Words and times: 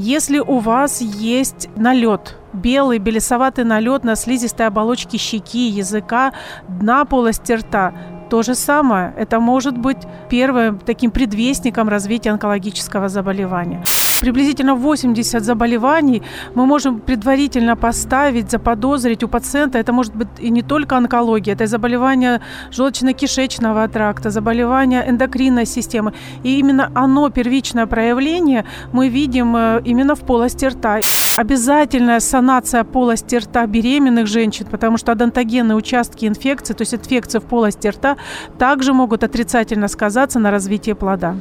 Если 0.00 0.38
у 0.38 0.60
вас 0.60 1.00
есть 1.00 1.68
налет, 1.74 2.36
белый 2.52 2.98
белесоватый 2.98 3.64
налет 3.64 4.04
на 4.04 4.14
слизистой 4.14 4.68
оболочке 4.68 5.18
щеки, 5.18 5.66
языка, 5.68 6.34
дна 6.68 7.04
полости 7.04 7.50
рта, 7.50 7.92
то 8.30 8.44
же 8.44 8.54
самое. 8.54 9.12
Это 9.16 9.40
может 9.40 9.76
быть 9.76 9.98
первым 10.30 10.78
таким 10.78 11.10
предвестником 11.10 11.88
развития 11.88 12.30
онкологического 12.30 13.08
заболевания. 13.08 13.82
Приблизительно 14.20 14.74
80 14.74 15.44
заболеваний 15.44 16.22
мы 16.54 16.66
можем 16.66 17.00
предварительно 17.00 17.76
поставить, 17.76 18.50
заподозрить 18.50 19.22
у 19.22 19.28
пациента. 19.28 19.78
Это 19.78 19.92
может 19.92 20.14
быть 20.14 20.28
и 20.38 20.50
не 20.50 20.62
только 20.62 20.96
онкология, 20.96 21.54
это 21.54 21.64
и 21.64 21.66
заболевания 21.66 22.40
желудочно-кишечного 22.70 23.88
тракта, 23.88 24.30
заболевания 24.30 25.04
эндокринной 25.08 25.66
системы. 25.66 26.12
И 26.42 26.58
именно 26.58 26.90
оно, 26.94 27.30
первичное 27.30 27.86
проявление, 27.86 28.64
мы 28.92 29.08
видим 29.08 29.56
э, 29.56 29.82
именно 29.84 30.14
в 30.14 30.20
полости 30.20 30.66
рта. 30.66 31.00
Обязательная 31.36 32.20
санация 32.20 32.84
полости 32.84 33.36
рта 33.36 33.66
беременных 33.66 34.26
женщин, 34.26 34.66
потому 34.70 34.98
что 34.98 35.12
адонтогенные 35.12 35.76
участки 35.76 36.26
инфекции, 36.26 36.74
то 36.74 36.82
есть 36.82 36.94
инфекции 36.94 37.38
в 37.38 37.44
полости 37.44 37.88
рта, 37.88 38.16
также 38.58 38.92
могут 38.92 39.22
отрицательно 39.22 39.88
сказаться 39.88 40.38
на 40.38 40.50
развитии 40.50 40.92
плода. 40.92 41.36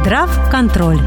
Здрав-контроль. 0.00 0.98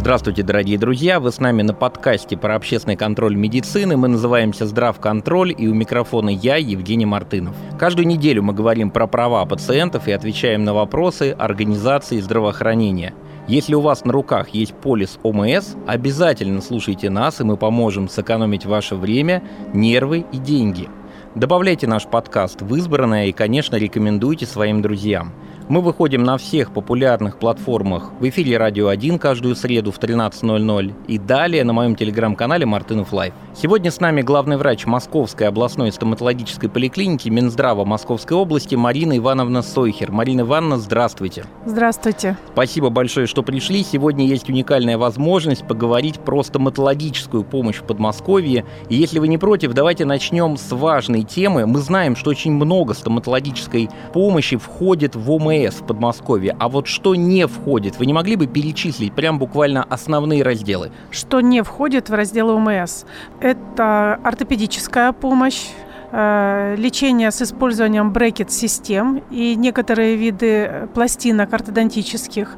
Здравствуйте, 0.00 0.42
дорогие 0.42 0.78
друзья! 0.78 1.20
Вы 1.20 1.30
с 1.30 1.40
нами 1.40 1.60
на 1.60 1.74
подкасте 1.74 2.34
про 2.34 2.56
общественный 2.56 2.96
контроль 2.96 3.36
медицины. 3.36 3.98
Мы 3.98 4.08
называемся 4.08 4.66
«Здравконтроль» 4.66 5.54
и 5.56 5.68
у 5.68 5.74
микрофона 5.74 6.30
я, 6.30 6.56
Евгений 6.56 7.04
Мартынов. 7.04 7.54
Каждую 7.78 8.06
неделю 8.06 8.42
мы 8.42 8.54
говорим 8.54 8.90
про 8.90 9.06
права 9.06 9.44
пациентов 9.44 10.08
и 10.08 10.12
отвечаем 10.12 10.64
на 10.64 10.72
вопросы 10.72 11.36
организации 11.38 12.18
здравоохранения. 12.20 13.12
Если 13.46 13.74
у 13.74 13.82
вас 13.82 14.06
на 14.06 14.14
руках 14.14 14.48
есть 14.48 14.72
полис 14.72 15.18
ОМС, 15.22 15.74
обязательно 15.86 16.62
слушайте 16.62 17.10
нас, 17.10 17.42
и 17.42 17.44
мы 17.44 17.58
поможем 17.58 18.08
сэкономить 18.08 18.64
ваше 18.64 18.96
время, 18.96 19.42
нервы 19.74 20.24
и 20.32 20.38
деньги. 20.38 20.88
Добавляйте 21.34 21.86
наш 21.86 22.06
подкаст 22.06 22.62
в 22.62 22.74
избранное 22.74 23.26
и, 23.26 23.32
конечно, 23.32 23.76
рекомендуйте 23.76 24.46
своим 24.46 24.80
друзьям– 24.80 25.34
мы 25.70 25.82
выходим 25.82 26.24
на 26.24 26.36
всех 26.36 26.72
популярных 26.72 27.38
платформах 27.38 28.10
в 28.18 28.28
эфире 28.28 28.58
«Радио 28.58 28.90
1» 28.90 29.20
каждую 29.20 29.54
среду 29.54 29.92
в 29.92 30.00
13.00 30.00 30.92
и 31.06 31.16
далее 31.16 31.62
на 31.62 31.72
моем 31.72 31.94
телеграм-канале 31.94 32.66
«Мартынов 32.66 33.12
Лайв». 33.12 33.32
Сегодня 33.54 33.92
с 33.92 34.00
нами 34.00 34.20
главный 34.20 34.56
врач 34.56 34.84
Московской 34.86 35.46
областной 35.46 35.92
стоматологической 35.92 36.68
поликлиники 36.68 37.28
Минздрава 37.28 37.84
Московской 37.84 38.36
области 38.36 38.74
Марина 38.74 39.16
Ивановна 39.16 39.62
Сойхер. 39.62 40.10
Марина 40.10 40.40
Ивановна, 40.40 40.76
здравствуйте. 40.78 41.44
Здравствуйте. 41.64 42.36
Спасибо 42.52 42.90
большое, 42.90 43.28
что 43.28 43.44
пришли. 43.44 43.84
Сегодня 43.84 44.26
есть 44.26 44.48
уникальная 44.48 44.98
возможность 44.98 45.64
поговорить 45.64 46.18
про 46.18 46.42
стоматологическую 46.42 47.44
помощь 47.44 47.76
в 47.76 47.84
Подмосковье. 47.84 48.64
И 48.88 48.96
если 48.96 49.20
вы 49.20 49.28
не 49.28 49.38
против, 49.38 49.72
давайте 49.72 50.04
начнем 50.04 50.56
с 50.56 50.72
важной 50.72 51.22
темы. 51.22 51.66
Мы 51.66 51.78
знаем, 51.78 52.16
что 52.16 52.30
очень 52.30 52.50
много 52.50 52.92
стоматологической 52.94 53.88
помощи 54.12 54.56
входит 54.56 55.14
в 55.14 55.30
ОМС 55.30 55.59
ОМС 55.60 55.76
в 55.76 55.86
Подмосковье. 55.86 56.56
А 56.58 56.68
вот 56.68 56.86
что 56.86 57.14
не 57.14 57.46
входит? 57.46 57.98
Вы 57.98 58.06
не 58.06 58.12
могли 58.12 58.36
бы 58.36 58.46
перечислить 58.46 59.14
прям 59.14 59.38
буквально 59.38 59.84
основные 59.84 60.42
разделы? 60.42 60.90
Что 61.10 61.40
не 61.40 61.62
входит 61.62 62.08
в 62.08 62.14
раздел 62.14 62.50
ОМС? 62.50 63.04
Это 63.40 64.14
ортопедическая 64.22 65.12
помощь, 65.12 65.68
э, 66.12 66.74
лечение 66.76 67.30
с 67.30 67.42
использованием 67.42 68.12
брекет-систем 68.12 69.22
и 69.30 69.54
некоторые 69.54 70.16
виды 70.16 70.88
пластинок 70.94 71.52
ортодонтических, 71.52 72.56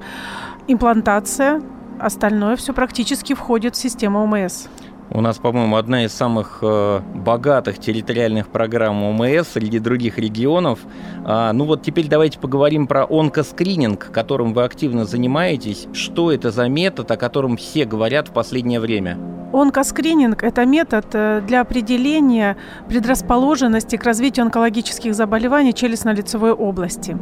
имплантация, 0.68 1.62
остальное 1.98 2.56
все 2.56 2.72
практически 2.72 3.34
входит 3.34 3.76
в 3.76 3.78
систему 3.78 4.22
ОМС. 4.24 4.66
У 5.14 5.20
нас, 5.20 5.36
по-моему, 5.36 5.76
одна 5.76 6.04
из 6.04 6.12
самых 6.14 6.60
э, 6.62 7.00
богатых 7.14 7.78
территориальных 7.78 8.48
программ 8.48 9.02
ОМС 9.02 9.48
среди 9.48 9.78
других 9.78 10.16
регионов. 10.18 10.78
А, 11.24 11.52
ну 11.52 11.66
вот 11.66 11.82
теперь 11.82 12.08
давайте 12.08 12.38
поговорим 12.38 12.86
про 12.86 13.04
онкоскрининг, 13.04 14.10
которым 14.10 14.54
вы 14.54 14.64
активно 14.64 15.04
занимаетесь. 15.04 15.86
Что 15.92 16.32
это 16.32 16.50
за 16.50 16.66
метод, 16.68 17.10
о 17.10 17.18
котором 17.18 17.58
все 17.58 17.84
говорят 17.84 18.28
в 18.28 18.32
последнее 18.32 18.80
время? 18.80 19.41
Онкоскрининг– 19.52 20.42
это 20.44 20.64
метод 20.64 21.06
э, 21.12 21.42
для 21.46 21.60
определения 21.60 22.56
предрасположенности 22.88 23.96
к 23.96 24.04
развитию 24.04 24.44
онкологических 24.44 25.14
заболеваний 25.14 25.72
челюстно-лицевой 25.72 26.52
области. 26.52 27.18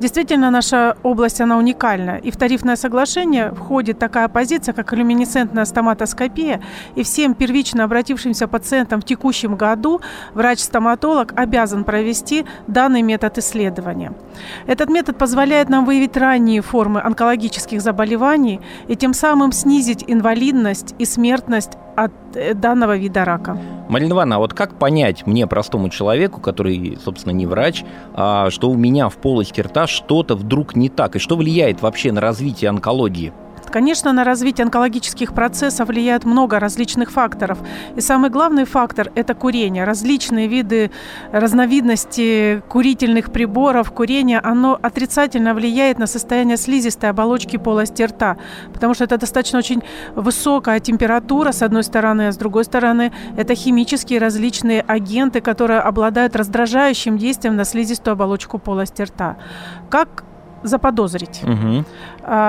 Действительно, 0.00 0.50
наша 0.50 0.96
область, 1.02 1.42
она 1.42 1.58
уникальна. 1.58 2.16
И 2.16 2.30
в 2.30 2.36
тарифное 2.36 2.76
соглашение 2.76 3.52
входит 3.52 3.98
такая 3.98 4.28
позиция, 4.28 4.72
как 4.72 4.92
люминесцентная 4.94 5.66
стоматоскопия. 5.66 6.62
И 6.94 7.02
всем 7.02 7.34
первично 7.34 7.84
обратившимся 7.84 8.48
пациентам 8.48 9.02
в 9.02 9.04
текущем 9.04 9.56
году 9.56 10.00
врач-стоматолог 10.32 11.34
обязан 11.36 11.84
провести 11.84 12.46
данный 12.66 13.02
метод 13.02 13.36
исследования. 13.38 14.12
Этот 14.66 14.88
метод 14.88 15.18
позволяет 15.18 15.68
нам 15.68 15.84
выявить 15.84 16.16
ранние 16.16 16.62
формы 16.62 17.02
онкологических 17.02 17.82
заболеваний 17.82 18.60
и 18.88 18.96
тем 18.96 19.12
самым 19.12 19.52
снизить 19.52 20.04
инвалидность 20.06 20.94
и 20.98 21.04
смертность 21.04 21.73
от 21.96 22.12
э, 22.34 22.54
данного 22.54 22.96
вида 22.96 23.24
рака. 23.24 23.58
Марина 23.88 24.12
Ивановна, 24.12 24.36
а 24.36 24.38
вот 24.38 24.54
как 24.54 24.78
понять 24.78 25.26
мне, 25.26 25.46
простому 25.46 25.88
человеку, 25.88 26.40
который, 26.40 26.98
собственно, 27.04 27.32
не 27.32 27.46
врач, 27.46 27.84
а, 28.14 28.50
что 28.50 28.70
у 28.70 28.74
меня 28.74 29.08
в 29.08 29.16
полости 29.16 29.60
рта 29.60 29.86
что-то 29.86 30.36
вдруг 30.36 30.74
не 30.74 30.88
так, 30.88 31.16
и 31.16 31.18
что 31.18 31.36
влияет 31.36 31.82
вообще 31.82 32.10
на 32.10 32.20
развитие 32.20 32.70
онкологии? 32.70 33.32
Конечно, 33.74 34.12
на 34.12 34.22
развитие 34.22 34.66
онкологических 34.66 35.34
процессов 35.34 35.88
влияет 35.88 36.24
много 36.24 36.60
различных 36.60 37.10
факторов. 37.10 37.58
И 37.96 38.00
самый 38.00 38.30
главный 38.30 38.66
фактор– 38.66 39.10
это 39.16 39.34
курение. 39.34 39.82
Различные 39.82 40.46
виды, 40.46 40.92
разновидности 41.32 42.62
курительных 42.68 43.32
приборов, 43.32 43.90
курение, 43.90 44.38
оно 44.38 44.78
отрицательно 44.80 45.54
влияет 45.54 45.98
на 45.98 46.06
состояние 46.06 46.56
слизистой 46.56 47.10
оболочки 47.10 47.56
полости 47.56 48.04
рта, 48.04 48.36
потому 48.72 48.94
что 48.94 49.02
это 49.02 49.18
достаточно 49.18 49.58
очень 49.58 49.82
высокая 50.14 50.78
температура, 50.78 51.50
с 51.50 51.60
одной 51.60 51.82
стороны, 51.82 52.28
а 52.28 52.32
с 52.32 52.36
другой 52.36 52.62
стороны, 52.62 53.12
это 53.36 53.56
химические 53.56 54.20
различные 54.20 54.82
агенты, 54.82 55.40
которые 55.40 55.80
обладают 55.80 56.36
раздражающим 56.36 57.18
действием 57.18 57.56
на 57.56 57.64
слизистую 57.64 58.12
оболочку 58.12 58.60
полости 58.60 59.02
рта. 59.02 59.36
Как 59.90 60.22
заподозрить. 60.64 61.42
Угу. 61.44 61.84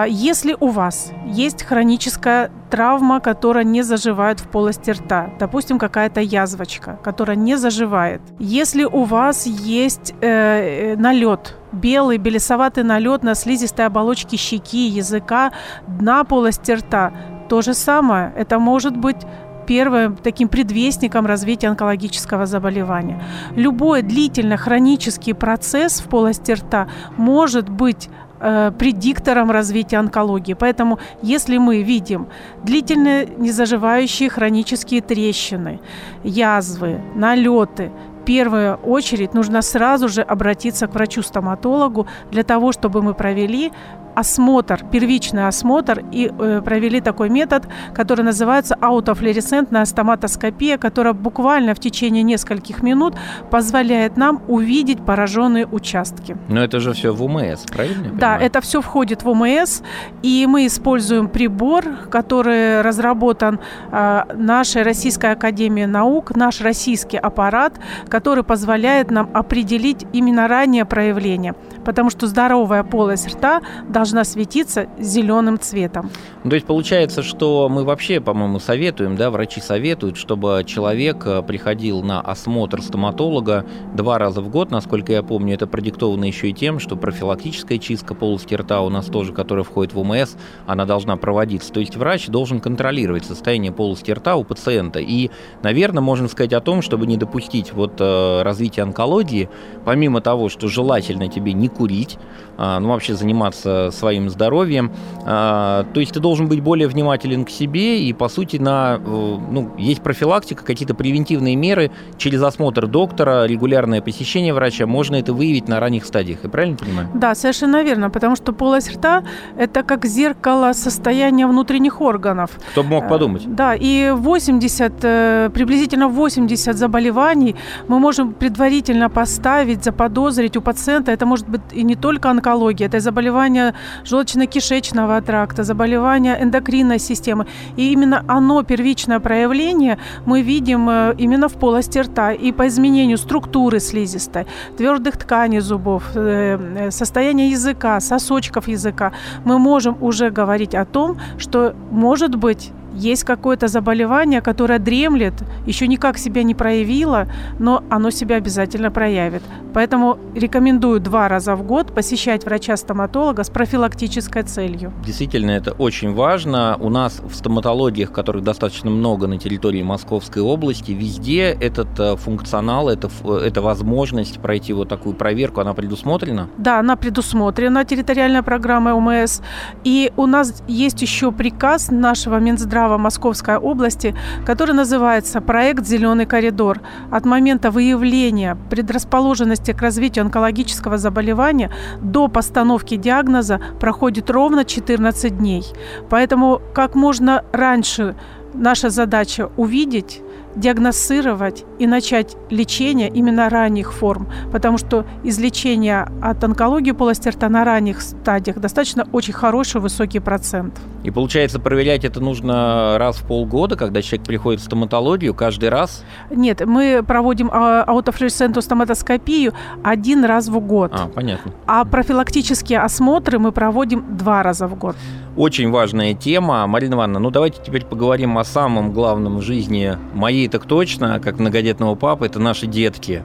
Если 0.07 0.55
у 0.59 0.69
вас 0.69 1.11
есть 1.27 1.63
хроническая 1.63 2.49
травма, 2.69 3.19
которая 3.19 3.63
не 3.63 3.83
заживает 3.83 4.39
в 4.39 4.47
полости 4.47 4.91
рта, 4.91 5.29
допустим, 5.39 5.77
какая-то 5.77 6.21
язвочка, 6.21 6.97
которая 7.03 7.35
не 7.35 7.57
заживает, 7.57 8.21
если 8.39 8.85
у 8.85 9.03
вас 9.03 9.45
есть 9.45 10.13
э, 10.21 10.93
э 10.93 10.95
налет, 10.95 11.57
белый 11.73 12.17
белесоватый 12.17 12.83
налет 12.83 13.23
на 13.23 13.35
слизистой 13.35 13.85
оболочке 13.85 14.37
щеки, 14.37 14.87
языка, 14.87 15.51
дна 15.87 16.23
полости 16.23 16.71
рта, 16.71 17.11
то 17.49 17.61
же 17.61 17.73
самое. 17.73 18.33
Это 18.35 18.59
может 18.59 18.97
быть 18.97 19.25
первым 19.65 20.15
таким 20.15 20.47
предвестником 20.47 21.25
развития 21.25 21.67
онкологического 21.67 22.45
заболевания. 22.45 23.21
Любой 23.55 24.01
длительно 24.01 24.57
хронический 24.57 25.33
процесс 25.33 26.01
в 26.01 26.05
полости 26.05 26.51
рта 26.53 26.87
может 27.17 27.69
быть 27.69 28.09
э, 28.39 28.71
предиктором 28.77 29.51
развития 29.51 29.97
онкологии. 29.97 30.53
Поэтому, 30.53 30.99
если 31.21 31.57
мы 31.57 31.83
видим 31.83 32.27
длительные 32.63 33.27
незаживающие 33.37 34.29
хронические 34.29 35.01
трещины, 35.01 35.79
язвы, 36.23 37.01
налеты, 37.15 37.91
в 38.21 38.25
первую 38.25 38.75
очередь 38.77 39.35
нужно 39.35 39.61
сразу 39.61 40.09
же 40.09 40.23
обратиться 40.23 40.87
к 40.87 40.95
врачу-стоматологу 40.95 42.07
для 42.31 42.43
того, 42.43 42.71
чтобы 42.71 43.03
мы 43.03 43.13
провели 43.13 43.71
осмотр, 44.15 44.83
первичный 44.91 45.47
осмотр 45.47 46.03
и 46.11 46.31
э, 46.31 46.61
провели 46.63 47.01
такой 47.01 47.29
метод, 47.29 47.67
который 47.93 48.23
называется 48.23 48.75
аутофлуоресцентная 48.79 49.85
стоматоскопия, 49.85 50.77
которая 50.77 51.13
буквально 51.13 51.75
в 51.75 51.79
течение 51.79 52.23
нескольких 52.23 52.81
минут 52.81 53.15
позволяет 53.51 54.17
нам 54.17 54.41
увидеть 54.47 55.05
пораженные 55.05 55.67
участки. 55.67 56.37
Но 56.49 56.63
это 56.63 56.79
же 56.79 56.93
все 56.93 57.13
в 57.13 57.23
УМС, 57.23 57.65
правильно? 57.71 58.11
Да, 58.13 58.37
это 58.37 58.61
все 58.61 58.81
входит 58.81 59.23
в 59.23 59.29
УМС, 59.29 59.81
и 60.23 60.45
мы 60.47 60.65
используем 60.65 61.27
прибор, 61.27 61.85
который 62.09 62.81
разработан 62.81 63.59
э, 63.91 64.23
нашей 64.33 64.83
Российской 64.83 65.31
Академией 65.31 65.87
Наук, 65.87 66.35
наш 66.35 66.61
российский 66.61 67.17
аппарат, 67.17 67.79
который 68.09 68.43
позволяет 68.43 69.11
нам 69.11 69.29
определить 69.33 70.05
именно 70.13 70.47
раннее 70.47 70.85
проявление, 70.85 71.53
потому 71.83 72.09
что 72.09 72.27
здоровая 72.27 72.83
полость 72.83 73.27
рта 73.27 73.61
должна 73.87 74.04
должна 74.05 74.23
светиться 74.23 74.87
зеленым 74.99 75.59
цветом. 75.59 76.11
Ну, 76.43 76.51
то 76.51 76.55
есть 76.55 76.67
получается, 76.67 77.23
что 77.23 77.67
мы 77.69 77.83
вообще, 77.83 78.21
по-моему, 78.21 78.59
советуем, 78.59 79.15
да, 79.15 79.31
врачи 79.31 79.59
советуют, 79.59 80.15
чтобы 80.15 80.63
человек 80.63 81.25
э, 81.25 81.41
приходил 81.41 82.03
на 82.03 82.21
осмотр 82.21 82.83
стоматолога 82.83 83.65
два 83.95 84.19
раза 84.19 84.41
в 84.41 84.49
год, 84.49 84.69
насколько 84.69 85.11
я 85.11 85.23
помню, 85.23 85.55
это 85.55 85.65
продиктовано 85.65 86.25
еще 86.25 86.51
и 86.51 86.53
тем, 86.53 86.77
что 86.77 86.95
профилактическая 86.95 87.79
чистка 87.79 88.13
полости 88.13 88.53
рта 88.53 88.81
у 88.81 88.89
нас 88.89 89.07
тоже, 89.07 89.33
которая 89.33 89.63
входит 89.63 89.95
в 89.95 89.99
ОМС, 89.99 90.35
она 90.67 90.85
должна 90.85 91.17
проводиться. 91.17 91.73
То 91.73 91.79
есть 91.79 91.95
врач 91.95 92.27
должен 92.27 92.59
контролировать 92.59 93.25
состояние 93.25 93.71
полости 93.71 94.11
рта 94.11 94.35
у 94.35 94.43
пациента. 94.43 94.99
И, 94.99 95.31
наверное, 95.63 96.01
можно 96.01 96.27
сказать 96.27 96.53
о 96.53 96.61
том, 96.61 96.83
чтобы 96.83 97.07
не 97.07 97.17
допустить 97.17 97.73
вот 97.73 97.95
э, 97.97 98.43
развития 98.43 98.83
онкологии, 98.83 99.49
помимо 99.83 100.21
того, 100.21 100.49
что 100.49 100.67
желательно 100.67 101.27
тебе 101.27 101.53
не 101.53 101.69
курить, 101.69 102.19
ну, 102.57 102.89
вообще 102.89 103.15
заниматься 103.15 103.89
своим 103.91 104.29
здоровьем. 104.29 104.91
А, 105.25 105.85
то 105.93 105.99
есть 105.99 106.13
ты 106.13 106.19
должен 106.19 106.47
быть 106.47 106.61
более 106.61 106.87
внимателен 106.87 107.45
к 107.45 107.49
себе 107.49 108.01
и, 108.01 108.13
по 108.13 108.29
сути, 108.29 108.57
на, 108.57 108.97
э, 108.97 109.37
ну, 109.51 109.71
есть 109.77 110.01
профилактика, 110.01 110.63
какие-то 110.63 110.93
превентивные 110.93 111.55
меры 111.55 111.91
через 112.17 112.41
осмотр 112.41 112.87
доктора, 112.87 113.45
регулярное 113.45 114.01
посещение 114.01 114.53
врача, 114.53 114.85
можно 114.85 115.15
это 115.15 115.33
выявить 115.33 115.67
на 115.67 115.79
ранних 115.79 116.05
стадиях. 116.05 116.39
Я 116.43 116.49
правильно 116.49 116.77
понимаю? 116.77 117.09
Да, 117.13 117.35
совершенно 117.35 117.83
верно, 117.83 118.09
потому 118.09 118.35
что 118.35 118.53
полость 118.53 118.95
рта– 118.95 119.23
это 119.57 119.83
как 119.83 120.05
зеркало 120.05 120.73
состояния 120.73 121.47
внутренних 121.47 122.01
органов. 122.01 122.51
Кто 122.71 122.83
бы 122.83 122.89
мог 122.89 123.07
подумать? 123.09 123.45
Э, 123.45 123.49
да, 123.49 123.75
и 123.75 124.11
80, 124.11 124.93
э, 125.03 125.49
приблизительно 125.53 126.07
80 126.07 126.77
заболеваний 126.77 127.55
мы 127.87 127.99
можем 127.99 128.33
предварительно 128.33 129.09
поставить, 129.09 129.83
заподозрить 129.83 130.57
у 130.57 130.61
пациента. 130.61 131.11
Это 131.11 131.25
может 131.25 131.49
быть 131.49 131.61
и 131.73 131.83
не 131.83 131.95
только 131.95 132.29
онкология, 132.29 132.44
онкология, 132.45 132.87
это 132.87 132.99
заболевания 132.99 133.73
желудочно-кишечного 134.03 135.21
тракта, 135.21 135.63
заболевания 135.63 136.37
эндокринной 136.41 136.99
системы. 136.99 137.45
И 137.77 137.91
именно 137.91 138.23
оно, 138.27 138.63
первичное 138.63 139.19
проявление, 139.19 139.97
мы 140.25 140.41
видим 140.41 140.89
э, 140.89 141.15
именно 141.17 141.47
в 141.47 141.53
полости 141.53 141.99
рта. 141.99 142.31
И 142.31 142.51
по 142.51 142.67
изменению 142.67 143.17
структуры 143.17 143.79
слизистой, 143.79 144.45
твердых 144.77 145.17
тканей 145.17 145.59
зубов, 145.59 146.03
э, 146.15 146.57
э, 146.77 146.91
состояния 146.91 147.49
языка, 147.49 147.99
сосочков 147.99 148.67
языка, 148.67 149.11
мы 149.45 149.59
можем 149.59 149.97
уже 150.01 150.29
говорить 150.29 150.75
о 150.75 150.85
том, 150.85 151.17
что 151.37 151.73
может 151.91 152.35
быть 152.35 152.71
есть 152.95 153.23
какое-то 153.23 153.67
заболевание, 153.67 154.41
которое 154.41 154.79
дремлет, 154.79 155.33
еще 155.65 155.87
никак 155.87 156.17
себя 156.17 156.43
не 156.43 156.55
проявило, 156.55 157.27
но 157.59 157.83
оно 157.89 158.09
себя 158.09 158.37
обязательно 158.37 158.91
проявит. 158.91 159.43
Поэтому 159.73 160.17
рекомендую 160.33 160.99
два 160.99 161.27
раза 161.27 161.55
в 161.55 161.63
год 161.63 161.93
посещать 161.93 162.45
врача-стоматолога 162.45 163.43
с 163.43 163.49
профилактической 163.49 164.43
целью. 164.43 164.93
Действительно, 165.05 165.51
это 165.51 165.73
очень 165.73 166.13
важно. 166.13 166.77
У 166.79 166.89
нас 166.89 167.19
в 167.19 167.35
стоматологиях, 167.35 168.11
которых 168.11 168.43
достаточно 168.43 168.89
много 168.89 169.27
на 169.27 169.37
территории 169.37 169.83
Московской 169.83 170.41
области, 170.41 170.91
везде 170.91 171.57
этот 171.59 171.99
э, 171.99 172.15
функционал, 172.15 172.89
это, 172.89 173.09
это 173.43 173.61
возможность 173.61 174.39
пройти 174.39 174.73
вот 174.73 174.87
такую 174.87 175.15
проверку, 175.15 175.61
она 175.61 175.73
предусмотрена? 175.73 176.49
Да, 176.57 176.79
она 176.79 176.95
предусмотрена, 176.95 177.83
территориальная 177.83 178.43
программа 178.43 178.93
ОМС. 178.95 179.41
И 179.83 180.11
у 180.15 180.25
нас 180.25 180.63
есть 180.67 181.01
еще 181.01 181.31
приказ 181.31 181.91
нашего 181.91 182.39
Минздрава 182.39 182.84
Минздрава 182.85 182.97
Московской 182.97 183.57
области, 183.57 184.15
который 184.45 184.75
называется 184.75 185.41
«Проект 185.41 185.85
«Зеленый 185.85 186.25
коридор». 186.25 186.81
От 187.11 187.25
момента 187.25 187.71
выявления 187.71 188.57
предрасположенности 188.69 189.73
к 189.73 189.81
развитию 189.81 190.25
онкологического 190.25 190.97
заболевания 190.97 191.71
до 192.01 192.27
постановки 192.27 192.95
диагноза 192.95 193.59
проходит 193.79 194.29
ровно 194.29 194.65
14 194.65 195.37
дней. 195.37 195.63
Поэтому 196.09 196.61
как 196.75 196.95
можно 196.95 197.43
раньше 197.51 198.15
наша 198.53 198.89
задача 198.89 199.49
увидеть, 199.57 200.21
диагностировать 200.55 201.65
и 201.79 201.87
начать 201.87 202.35
лечение 202.49 203.09
именно 203.09 203.49
ранних 203.49 203.93
форм, 203.93 204.27
потому 204.51 204.77
что 204.77 205.05
излечение 205.23 206.07
от 206.21 206.43
онкологии 206.43 206.91
полости 206.91 207.29
рта 207.29 207.49
на 207.49 207.63
ранних 207.65 208.01
стадиях 208.01 208.57
достаточно 208.57 209.07
очень 209.11 209.33
хороший 209.33 209.81
высокий 209.81 210.19
процент. 210.19 210.79
И 211.03 211.11
получается, 211.11 211.59
проверять 211.59 212.05
это 212.05 212.19
нужно 212.19 212.97
раз 212.97 213.17
в 213.17 213.27
полгода, 213.27 213.75
когда 213.75 214.01
человек 214.01 214.25
приходит 214.25 214.61
в 214.61 214.63
стоматологию, 214.63 215.33
каждый 215.33 215.69
раз? 215.69 216.03
Нет, 216.31 216.65
мы 216.65 217.03
проводим 217.05 217.49
а, 217.51 217.83
аутофлюоресцентную 217.83 218.63
стоматоскопию 218.63 219.53
один 219.83 220.25
раз 220.25 220.47
в 220.47 220.59
год. 220.59 220.91
А, 220.93 221.07
понятно. 221.07 221.51
А 221.67 221.85
профилактические 221.85 222.79
осмотры 222.79 223.39
мы 223.39 223.51
проводим 223.51 224.17
два 224.17 224.41
раза 224.41 224.67
в 224.67 224.75
год. 224.77 224.95
Очень 225.37 225.69
важная 225.69 226.13
тема. 226.13 226.65
Марина 226.65 226.93
Ивановна, 226.93 227.19
ну 227.19 227.29
давайте 227.29 227.59
теперь 227.61 227.83
поговорим 227.83 228.37
о 228.37 228.45
самом 228.45 228.93
главном 228.93 229.39
в 229.39 229.41
жизни 229.41 229.97
моей 230.13 230.47
так 230.47 230.65
точно, 230.65 231.19
как 231.19 231.39
многодетного 231.39 231.95
папы, 231.95 232.27
это 232.27 232.39
наши 232.39 232.67
детки. 232.67 233.21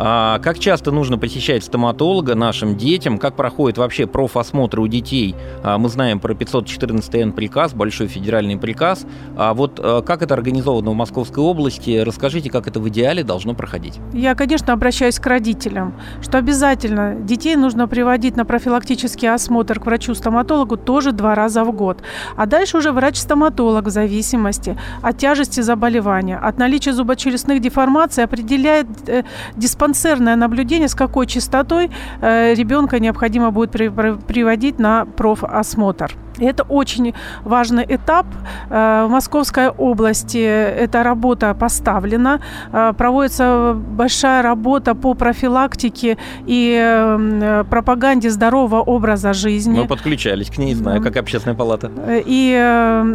А 0.00 0.38
как 0.38 0.60
часто 0.60 0.92
нужно 0.92 1.18
посещать 1.18 1.64
стоматолога 1.64 2.36
нашим 2.36 2.76
детям? 2.76 3.18
Как 3.18 3.34
проходит 3.34 3.78
вообще 3.78 4.06
профосмотр 4.06 4.78
у 4.78 4.86
детей? 4.86 5.34
А 5.64 5.76
мы 5.78 5.88
знаем 5.88 6.20
про 6.20 6.34
514Н 6.34 7.32
приказ, 7.32 7.74
большой 7.74 8.06
федеральный 8.06 8.56
приказ. 8.56 9.04
А 9.36 9.52
вот 9.54 9.80
а, 9.82 10.02
как 10.02 10.22
это 10.22 10.34
организовано 10.34 10.92
в 10.92 10.94
Московской 10.94 11.42
области? 11.42 11.98
Расскажите, 11.98 12.48
как 12.48 12.68
это 12.68 12.78
в 12.78 12.88
идеале 12.88 13.24
должно 13.24 13.54
проходить. 13.54 13.98
Я, 14.12 14.36
конечно, 14.36 14.72
обращаюсь 14.72 15.18
к 15.18 15.26
родителям, 15.26 15.92
что 16.22 16.38
обязательно 16.38 17.16
детей 17.16 17.56
нужно 17.56 17.88
приводить 17.88 18.36
на 18.36 18.44
профилактический 18.44 19.28
осмотр 19.28 19.80
к 19.80 19.86
врачу-стоматологу 19.86 20.76
тоже 20.76 21.10
два 21.10 21.34
раза 21.34 21.47
в 21.64 21.72
год. 21.72 22.02
А 22.36 22.46
дальше 22.46 22.78
уже 22.78 22.92
врач-стоматолог 22.92 23.86
в 23.86 23.90
зависимости 23.90 24.76
от 25.02 25.18
тяжести 25.18 25.60
заболевания, 25.62 26.38
от 26.38 26.58
наличия 26.58 26.92
зубочелюстных 26.92 27.60
деформаций 27.60 28.24
определяет 28.24 28.86
э, 29.06 29.24
диспансер 29.56 29.98
диспансерное 29.98 30.36
наблюдение, 30.36 30.88
с 30.88 30.94
какой 30.94 31.26
частотой 31.26 31.90
э, 32.20 32.54
ребенка 32.54 32.98
необходимо 33.00 33.50
будет 33.50 33.70
при, 33.70 33.88
при, 33.88 34.14
приводить 34.14 34.78
на 34.78 35.04
профосмотр. 35.04 36.14
Это 36.40 36.62
очень 36.64 37.14
важный 37.44 37.84
этап. 37.88 38.26
Э, 38.70 39.06
в 39.06 39.10
Московской 39.10 39.68
области 39.68 40.38
эта 40.38 41.02
работа 41.02 41.54
поставлена. 41.54 42.40
Э, 42.72 42.92
проводится 42.96 43.74
большая 43.74 44.42
работа 44.42 44.94
по 44.94 45.14
профилактике 45.14 46.16
и 46.46 46.78
э, 46.80 47.64
пропаганде 47.68 48.30
здорового 48.30 48.80
образа 48.80 49.32
жизни. 49.32 49.78
Мы 49.80 49.86
подключались 49.86 50.50
к 50.50 50.58
ней, 50.58 50.74
знаю, 50.74 51.02
как 51.02 51.16
общественная 51.16 51.56
палата. 51.56 51.90
И 52.26 52.54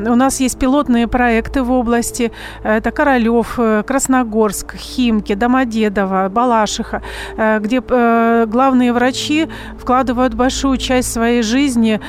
у 0.07 0.15
нас 0.15 0.39
есть 0.39 0.59
пилотные 0.59 1.07
проекты 1.07 1.63
в 1.63 1.71
области. 1.71 2.31
Это 2.63 2.91
Королев, 2.91 3.59
Красногорск, 3.85 4.75
Химки, 4.75 5.33
Домодедово, 5.35 6.29
Балашиха, 6.29 7.01
где 7.59 7.81
главные 7.81 8.93
врачи 8.93 9.47
вкладывают 9.77 10.33
большую 10.33 10.77
часть 10.77 11.11
своей 11.11 11.41
жизни, 11.41 11.99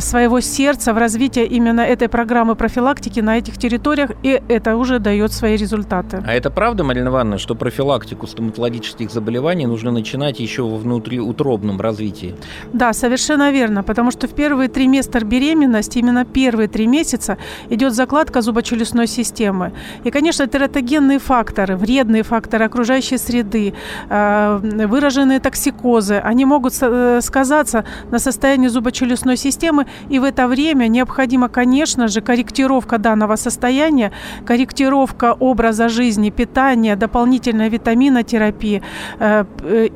своего 0.00 0.40
сердца 0.40 0.55
в 0.56 0.98
развитие 0.98 1.46
именно 1.46 1.82
этой 1.82 2.08
программы 2.08 2.54
профилактики 2.54 3.20
на 3.20 3.36
этих 3.36 3.58
территориях, 3.58 4.12
и 4.22 4.40
это 4.48 4.76
уже 4.76 4.98
дает 4.98 5.32
свои 5.32 5.56
результаты. 5.56 6.22
А 6.26 6.32
это 6.32 6.50
правда, 6.50 6.82
Марина 6.82 7.08
Ивановна, 7.08 7.38
что 7.38 7.54
профилактику 7.54 8.26
стоматологических 8.26 9.10
заболеваний 9.10 9.66
нужно 9.66 9.90
начинать 9.90 10.40
еще 10.40 10.62
во 10.62 10.76
внутриутробном 10.76 11.78
развитии? 11.80 12.34
Да, 12.72 12.92
совершенно 12.92 13.52
верно, 13.52 13.82
потому 13.82 14.10
что 14.10 14.28
в 14.28 14.34
первый 14.34 14.68
триместр 14.68 15.24
беременности, 15.24 15.98
именно 15.98 16.24
первые 16.24 16.68
три 16.68 16.86
месяца, 16.86 17.36
идет 17.68 17.92
закладка 17.92 18.40
зубочелюстной 18.40 19.06
системы. 19.06 19.72
И, 20.04 20.10
конечно, 20.10 20.46
тератогенные 20.46 21.18
факторы, 21.18 21.76
вредные 21.76 22.22
факторы 22.22 22.64
окружающей 22.64 23.18
среды, 23.18 23.74
э, 24.08 24.86
выраженные 24.86 25.40
токсикозы, 25.40 26.14
они 26.14 26.46
могут 26.46 26.72
э, 26.80 27.20
сказаться 27.20 27.84
на 28.10 28.18
состоянии 28.18 28.68
зубочелюстной 28.68 29.36
системы, 29.36 29.86
и 30.08 30.18
в 30.18 30.24
это 30.24 30.45
время 30.46 30.88
необходима, 30.88 31.48
конечно 31.48 32.08
же, 32.08 32.20
корректировка 32.20 32.98
данного 32.98 33.36
состояния, 33.36 34.12
корректировка 34.44 35.34
образа 35.38 35.88
жизни, 35.88 36.30
питания, 36.30 36.96
дополнительная 36.96 37.68
витаминотерапия 37.68 38.82
э, 39.18 39.44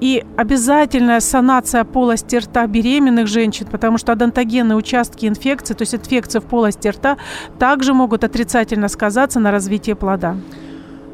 и 0.01 0.25
обязательная 0.37 1.21
санация 1.21 1.85
полости 1.85 2.37
рта 2.37 2.67
беременных 2.67 3.27
женщин, 3.27 3.67
потому 3.71 3.99
что 3.99 4.13
адонтогенные 4.13 4.77
участки 4.77 5.27
инфекции, 5.27 5.75
то 5.75 5.83
есть 5.83 5.95
инфекции 5.95 6.39
в 6.39 6.45
полости 6.45 6.89
рта, 6.89 7.17
также 7.59 7.95
могут 7.95 8.25
отрицательно 8.25 8.89
сказаться 8.89 9.41
на 9.41 9.51
развитии 9.51 9.93
плода. 9.93 10.37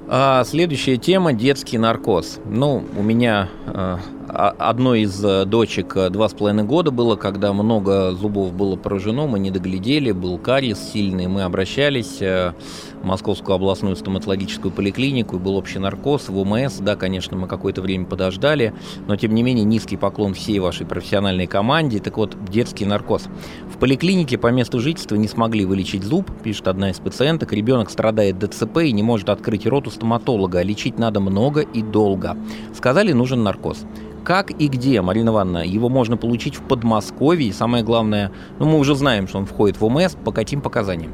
А 0.08 0.44
следующая 0.44 0.98
тема– 0.98 1.32
детский 1.34 1.78
наркоз. 1.78 2.38
Ну, 2.44 2.84
у 2.96 3.02
меня 3.02 3.48
э, 3.66 3.96
одной 4.28 5.02
из 5.02 5.20
дочек 5.46 5.94
два 6.10 6.28
с 6.28 6.34
половиной 6.34 6.64
года 6.64 6.90
было, 6.90 7.16
когда 7.16 7.52
много 7.52 8.12
зубов 8.12 8.52
было 8.52 8.76
поражено, 8.76 9.26
мы 9.26 9.38
не 9.38 9.50
доглядели, 9.50 10.12
был 10.12 10.38
кариес 10.38 10.78
сильный, 10.92 11.26
мы 11.26 11.42
обращались 11.42 12.20
в 12.20 12.54
Московскую 13.02 13.54
областную 13.54 13.96
стоматологическую 13.96 14.72
поликлинику, 14.72 15.38
был 15.38 15.56
общий 15.56 15.78
наркоз, 15.78 16.28
в 16.28 16.36
ОМС, 16.38 16.78
да, 16.78 16.96
конечно, 16.96 17.36
мы 17.36 17.46
какое-то 17.46 17.82
время 17.82 18.06
подождали, 18.06 18.74
но 19.06 19.16
тем 19.16 19.34
не 19.34 19.42
менее 19.42 19.64
низкий 19.64 19.96
поклон 19.96 20.34
всей 20.34 20.58
вашей 20.58 20.86
профессиональной 20.86 21.46
команде. 21.46 22.00
Так 22.00 22.16
вот, 22.16 22.36
детский 22.50 22.84
наркоз. 22.84 23.28
В 23.72 23.78
поликлинике 23.78 24.38
по 24.38 24.48
месту 24.48 24.80
жительства 24.80 25.16
не 25.16 25.28
смогли 25.28 25.64
вылечить 25.64 26.02
зуб, 26.02 26.30
пишет 26.42 26.68
одна 26.68 26.90
из 26.90 26.98
пациенток. 26.98 27.52
Ребенок 27.52 27.90
страдает 27.90 28.38
ДЦП 28.38 28.78
и 28.78 28.92
не 28.92 29.02
может 29.02 29.28
открыть 29.28 29.66
рот 29.66 29.86
у 29.86 29.90
стоматолога, 29.90 30.58
а 30.58 30.62
лечить 30.62 30.98
надо 30.98 31.20
много 31.20 31.60
и 31.60 31.82
долго. 31.82 32.36
Сказали, 32.74 33.12
нужен 33.12 33.42
наркоз. 33.42 33.84
Как 34.26 34.50
и 34.50 34.66
где, 34.66 35.00
Марина 35.02 35.30
Ивановна, 35.30 35.58
его 35.58 35.88
можно 35.88 36.16
получить 36.16 36.56
в 36.56 36.62
Подмосковье? 36.62 37.48
И 37.48 37.52
самое 37.52 37.84
главное, 37.84 38.32
ну 38.58 38.66
мы 38.66 38.80
уже 38.80 38.96
знаем, 38.96 39.28
что 39.28 39.38
он 39.38 39.46
входит 39.46 39.80
в 39.80 39.84
ОМС, 39.84 40.16
по 40.16 40.32
каким 40.32 40.60
показаниям? 40.60 41.12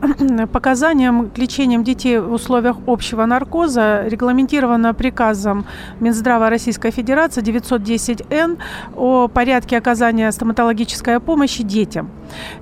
Показаниям 0.50 1.28
к 1.28 1.36
лечениям 1.36 1.84
детей 1.84 2.18
в 2.18 2.32
условиях 2.32 2.78
общего 2.86 3.26
наркоза 3.26 4.04
регламентировано 4.06 4.94
приказом 4.94 5.66
Минздрава 6.00 6.48
Российской 6.48 6.90
Федерации 6.90 7.42
910-Н 7.42 8.56
о 8.96 9.28
порядке 9.28 9.76
оказания 9.76 10.32
стоматологической 10.32 11.20
помощи 11.20 11.62
детям. 11.62 12.10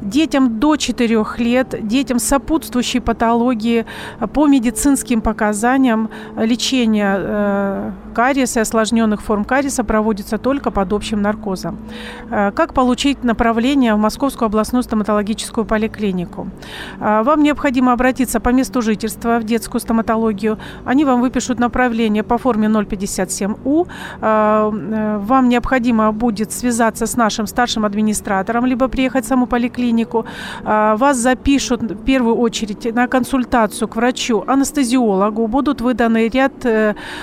Детям 0.00 0.59
до 0.59 0.75
4 0.75 1.25
лет, 1.38 1.87
детям 1.87 2.18
с 2.18 2.25
сопутствующей 2.25 3.00
патологией 3.00 3.87
по 4.35 4.49
медицинским 4.49 5.21
показаниям 5.21 6.11
лечения 6.37 7.14
э, 7.16 7.92
кариеса 8.12 8.61
и 8.61 8.62
осложненных 8.62 9.21
форм 9.23 9.45
кариеса 9.45 9.85
проводится 9.85 10.38
только 10.38 10.71
под 10.71 10.92
общим 10.92 11.23
наркозом. 11.23 11.78
Э, 12.31 12.52
как 12.52 12.75
получить 12.75 13.25
направление 13.25 13.95
в 13.95 13.99
Московскую 13.99 14.47
областную 14.47 14.83
стоматологическую 14.83 15.64
поликлинику? 15.64 16.49
Э, 17.00 17.23
вам 17.25 17.42
необходимо 17.42 17.92
обратиться 17.92 18.40
по 18.40 18.50
месту 18.50 18.83
жительства 18.83 19.38
в 19.38 19.45
детскую 19.45 19.81
стоматологию. 19.81 20.59
Они 20.85 21.04
вам 21.04 21.21
выпишут 21.21 21.59
направление 21.59 22.23
по 22.23 22.38
форме 22.38 22.69
057У. 22.69 23.87
Э, 24.21 25.19
вам 25.19 25.49
необходимо 25.49 26.12
будет 26.12 26.52
связаться 26.52 27.07
с 27.07 27.16
нашим 27.16 27.47
старшим 27.47 27.85
администратором, 27.85 28.66
либо 28.66 28.88
приехать 28.88 29.25
в 29.25 29.28
саму 29.28 29.47
поликлинику. 29.47 30.25
Вас 30.64 31.16
запишут 31.16 31.83
в 31.83 32.04
первую 32.04 32.37
очередь 32.37 32.95
на 32.95 33.09
консультацию 33.09 33.88
к 33.88 33.97
врачу, 33.97 34.45
анестезиологу. 34.47 35.47
Будут 35.47 35.81
выданы 35.81 36.28
ряд 36.28 36.52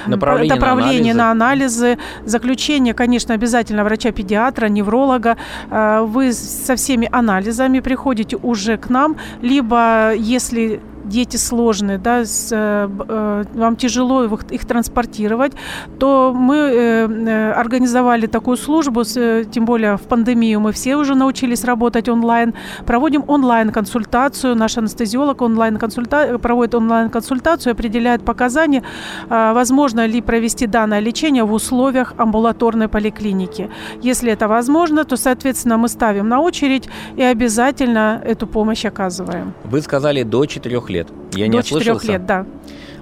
направлений, 0.07 0.49
направлений 0.49 0.78
на 1.13 1.31
анализы, 1.31 1.97
заключения 2.25 2.49
заключение, 2.59 2.93
конечно, 2.93 3.33
обязательно 3.33 3.83
врача-педиатра, 3.83 4.67
невролога. 4.69 5.37
Э, 5.69 6.01
вы 6.01 6.33
со 6.33 6.75
всеми 6.75 7.07
анализами 7.11 7.79
приходите 7.79 8.37
уже 8.37 8.77
к 8.77 8.89
нам, 8.89 9.17
либо 9.41 10.13
если 10.15 10.79
дети 11.09 11.37
сложные, 11.37 11.97
да, 11.97 12.23
с, 12.25 12.49
э, 12.51 12.89
э, 13.09 13.43
вам 13.53 13.75
тяжело 13.75 14.23
их, 14.23 14.31
их 14.51 14.65
транспортировать, 14.65 15.53
то 15.99 16.33
мы 16.35 16.55
э, 16.55 17.07
э 17.07 17.51
организовали 17.51 18.27
такую 18.27 18.57
службу, 18.57 19.03
с, 19.03 19.17
э, 19.17 19.45
тем 19.51 19.65
более 19.65 19.97
в 19.97 20.01
пандемию 20.01 20.59
мы 20.59 20.71
все 20.71 20.95
уже 20.95 21.15
научились 21.15 21.65
работать 21.65 22.09
онлайн, 22.09 22.53
проводим 22.85 23.23
онлайн-консультацию, 23.27 24.55
наш 24.55 24.77
анестезиолог 24.77 25.41
онлайн 25.41 25.77
-консульта... 25.77 26.37
проводит 26.37 26.75
онлайн-консультацию, 26.75 27.73
определяет 27.73 28.21
показания, 28.23 28.83
э, 29.29 29.53
возможно 29.53 30.07
ли 30.07 30.21
провести 30.21 30.67
данное 30.67 31.01
лечение 31.01 31.43
в 31.43 31.53
условиях 31.53 32.13
амбулаторной 32.17 32.87
поликлиники. 32.87 33.69
Если 34.01 34.31
это 34.31 34.47
возможно, 34.47 35.03
то, 35.03 35.17
соответственно, 35.17 35.77
мы 35.77 35.87
ставим 35.87 36.29
на 36.29 36.39
очередь 36.41 36.89
и 37.17 37.23
обязательно 37.23 38.21
эту 38.25 38.47
помощь 38.47 38.85
оказываем. 38.85 39.53
Вы 39.63 39.81
сказали 39.81 40.23
до 40.23 40.45
4 40.45 40.81
лет. 40.89 40.98
Я 41.33 41.45
До 41.45 41.51
не 41.51 41.59
ослышался? 41.59 42.11
лет, 42.11 42.25
да. 42.25 42.45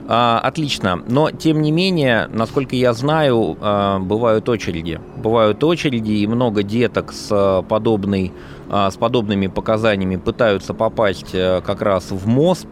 А, 0.09 0.39
отлично. 0.41 1.01
Но, 1.07 1.31
тем 1.31 1.61
не 1.61 1.71
менее, 1.71 2.29
насколько 2.31 2.75
я 2.75 2.93
знаю, 2.93 3.57
а, 3.59 3.99
бывают 3.99 4.47
очереди. 4.47 5.01
Бывают 5.17 5.61
очереди, 5.63 6.11
и 6.11 6.27
много 6.27 6.63
деток 6.63 7.11
с, 7.11 7.27
а, 7.29 7.61
подобной, 7.61 8.31
а, 8.69 8.89
с 8.89 8.95
подобными 8.95 9.47
показаниями 9.47 10.15
пытаются 10.15 10.73
попасть 10.73 11.31
а, 11.33 11.59
как 11.59 11.81
раз 11.81 12.11
в 12.11 12.25
МОСП. 12.27 12.69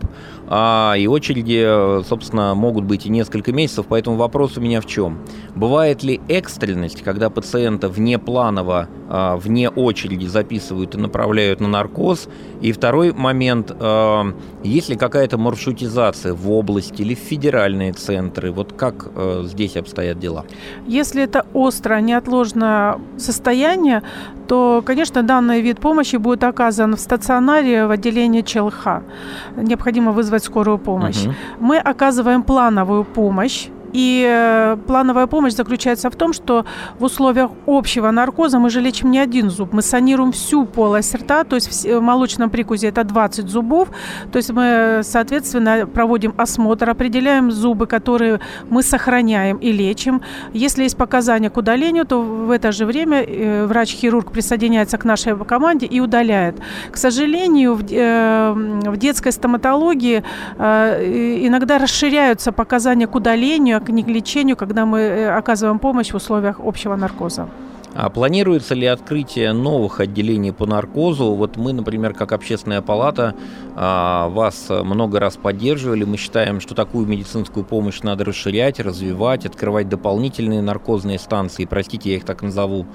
И 0.47 1.07
очереди, 1.09 2.03
собственно, 2.07 2.53
могут 2.53 2.83
быть 2.83 3.07
и 3.07 3.09
несколько 3.09 3.51
месяцев. 3.51 3.87
Поэтому 3.89 4.15
вопрос 4.15 4.57
у 4.57 4.61
меня 4.61 4.79
в 4.79 4.85
чем? 4.85 5.17
Бывает 5.55 6.03
ли 6.03 6.21
экстренность, 6.27 7.01
когда 7.01 7.31
пациента 7.31 7.89
внепланово, 7.89 8.87
вне 9.07 9.69
очереди 9.69 10.25
записывают 10.25 10.95
и 10.95 10.97
направляют 10.97 11.61
на 11.61 11.67
наркоз? 11.67 12.27
И 12.61 12.71
второй 12.71 13.13
момент, 13.13 13.71
а, 13.79 14.33
есть 14.63 14.89
ли 14.89 14.95
какая-то 14.95 15.37
маршрутизация 15.37 16.33
в 16.33 16.51
области 16.51 17.01
или 17.01 17.13
в 17.13 17.19
федеральные 17.19 17.93
центры? 17.93 18.51
Вот 18.51 18.73
как 18.73 19.07
а, 19.15 19.43
здесь 19.43 19.77
обстоят 19.77 20.19
дела? 20.19 20.45
Если 20.87 21.21
это 21.21 21.45
остро, 21.53 21.99
неотложное 21.99 22.99
состояние, 23.17 24.01
то, 24.47 24.83
конечно, 24.85 25.23
данный 25.23 25.61
вид 25.61 25.79
помощи 25.79 26.17
будет 26.17 26.43
оказан 26.43 26.95
в 26.95 26.99
стационаре 26.99 27.85
в 27.87 27.91
отделении 27.91 28.41
ЧЛХ. 28.41 28.87
Необходимо 29.57 30.11
вызвать 30.11 30.43
скорую 30.43 30.77
помощь. 30.77 31.25
Угу. 31.25 31.33
Мы 31.59 31.77
оказываем 31.77 32.43
плановую 32.43 33.03
помощь 33.03 33.67
и 33.95 34.25
э, 34.27 34.75
плановая 34.87 35.25
помощь 35.25 35.53
заключается 35.53 36.09
в 36.09 36.15
том, 36.17 36.33
что 36.33 36.65
в 36.99 37.05
условиях 37.05 37.51
общего 37.65 38.11
наркоза 38.11 38.59
мы 38.59 38.69
же 38.69 38.81
лечим 38.81 39.09
не 39.09 39.19
один 39.19 39.49
зуб, 39.49 39.71
мы 39.71 39.81
санируем 39.81 40.33
всю 40.33 40.65
полость 40.65 41.15
рта, 41.15 41.45
то 41.45 41.55
есть 41.55 41.85
в 41.85 42.01
молочном 42.01 42.49
прикузе 42.49 42.89
это 42.89 43.05
20 43.05 43.47
зубов, 43.47 43.87
то 44.33 44.37
есть 44.37 44.49
мы, 44.51 44.99
соответственно, 45.01 45.87
проводим 45.87 46.33
осмотр, 46.37 46.89
определяем 46.89 47.51
зубы, 47.51 47.87
которые 47.87 48.41
мы 48.69 48.83
сохраняем 48.83 49.57
и 49.57 49.71
лечим. 49.71 50.21
Если 50.51 50.83
есть 50.83 50.97
показания 50.97 51.49
к 51.49 51.55
удалению, 51.55 52.05
то 52.05 52.21
в 52.21 52.51
это 52.51 52.73
же 52.73 52.85
время 52.85 53.23
э, 53.23 53.65
врач-хирург 53.65 54.33
присоединяется 54.33 54.97
к 54.97 55.05
нашей 55.05 55.37
команде 55.45 55.85
и 55.85 56.01
удаляет. 56.01 56.57
К 56.91 56.97
сожалению, 56.97 57.75
в, 57.75 57.85
э, 57.89 58.51
в 58.91 58.97
детской 58.97 59.31
стоматологии 59.31 60.21
иногда 60.57 61.77
расширяются 61.77 62.51
показания 62.51 63.07
к 63.07 63.15
удалению, 63.15 63.84
к 64.03 64.07
лечению, 64.07 64.55
когда 64.57 64.85
мы 64.85 64.99
э, 64.99 65.37
оказываем 65.37 65.79
помощь 65.79 66.11
в 66.11 66.15
условиях 66.15 66.59
общего 66.59 66.95
наркоза. 66.95 67.47
А 67.95 68.09
планируется 68.09 68.75
ли 68.75 68.85
открытие 68.85 69.53
новых 69.53 70.01
отделений 70.01 70.51
по 70.51 70.65
наркозу? 70.65 71.33
Вот 71.33 71.55
мы, 71.55 71.71
например, 71.71 72.13
как 72.13 72.33
общественная 72.33 72.81
палата, 72.81 73.35
а, 73.73 74.27
вас 74.27 74.67
много 74.69 75.21
раз 75.21 75.37
поддерживали. 75.37 76.03
Мы 76.03 76.17
считаем, 76.17 76.59
что 76.59 76.75
такую 76.75 77.07
медицинскую 77.07 77.65
помощь 77.65 78.01
надо 78.01 78.25
расширять, 78.25 78.81
развивать, 78.81 79.45
открывать 79.45 79.87
дополнительные 79.87 80.61
наркозные 80.61 81.17
станции. 81.17 81.63
Простите, 81.63 82.11
я 82.11 82.17
их 82.17 82.25
так 82.25 82.41
назову. 82.41 82.85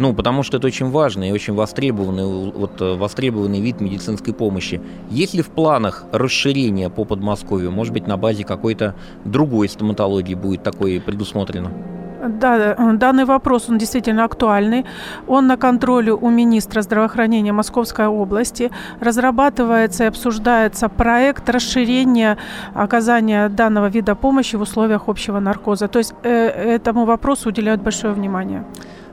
Ну, 0.00 0.12
потому 0.12 0.42
что 0.42 0.56
это 0.56 0.66
очень 0.66 0.90
важный 0.90 1.28
и 1.28 1.32
очень 1.32 1.54
востребованный, 1.54 2.50
вот, 2.50 2.80
востребованный 2.80 3.60
вид 3.60 3.80
медицинской 3.80 4.34
помощи. 4.34 4.80
Есть 5.08 5.34
ли 5.34 5.42
в 5.42 5.50
планах 5.50 6.04
расширения 6.10 6.90
по 6.90 7.04
Подмосковью? 7.04 7.70
Может 7.70 7.92
быть, 7.92 8.08
на 8.08 8.16
базе 8.16 8.42
какой-то 8.42 8.96
другой 9.24 9.68
стоматологии 9.68 10.34
будет 10.34 10.64
такое 10.64 11.00
предусмотрено? 11.00 11.97
Да, 12.28 12.74
данный 12.94 13.24
вопрос, 13.24 13.68
он 13.68 13.78
действительно 13.78 14.24
актуальный. 14.24 14.84
Он 15.26 15.46
на 15.46 15.56
контроле 15.56 16.12
у 16.12 16.30
министра 16.30 16.82
здравоохранения 16.82 17.52
Московской 17.52 18.06
области. 18.06 18.70
Разрабатывается 19.00 20.04
и 20.04 20.06
обсуждается 20.06 20.88
проект 20.88 21.48
расширения 21.48 22.36
оказания 22.74 23.48
данного 23.48 23.88
вида 23.88 24.14
помощи 24.14 24.56
в 24.56 24.62
условиях 24.62 25.08
общего 25.08 25.40
наркоза. 25.40 25.88
То 25.88 25.98
есть 25.98 26.14
э, 26.22 26.30
этому 26.76 27.04
вопросу 27.04 27.48
уделяют 27.48 27.82
большое 27.82 28.12
внимание. 28.12 28.64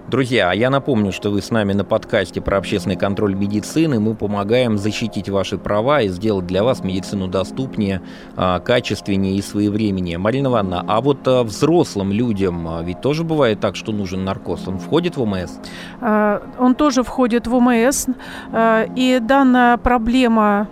Друзья, 0.07 0.53
я 0.53 0.69
напомню, 0.69 1.11
что 1.11 1.31
вы 1.31 1.41
с 1.41 1.49
нами 1.49 1.73
на 1.73 1.83
подкасте 1.83 2.39
про 2.39 2.59
общественный 2.59 2.95
контроль 2.95 3.33
медицины. 3.33 3.99
Мы 3.99 4.13
помогаем 4.13 4.77
защитить 4.77 5.29
ваши 5.29 5.57
права 5.57 6.01
и 6.01 6.09
сделать 6.09 6.45
для 6.45 6.63
вас 6.63 6.83
медицину 6.83 7.27
доступнее, 7.27 8.03
а, 8.37 8.59
качественнее 8.59 9.35
и 9.35 9.41
своевременнее. 9.41 10.19
Марина 10.19 10.49
Ивановна, 10.49 10.85
а 10.87 11.01
вот 11.01 11.27
а, 11.27 11.43
взрослым 11.43 12.11
людям 12.11 12.67
а, 12.67 12.83
ведь 12.83 13.01
тоже 13.01 13.23
бывает 13.23 13.59
так, 13.59 13.75
что 13.75 13.91
нужен 13.93 14.23
наркоз? 14.23 14.67
Он 14.67 14.77
входит 14.77 15.17
в 15.17 15.23
ОМС? 15.23 15.53
Он 16.01 16.75
тоже 16.75 17.01
входит 17.01 17.47
в 17.47 17.55
ОМС. 17.55 18.05
И 18.95 19.19
данная 19.23 19.77
проблема 19.77 20.67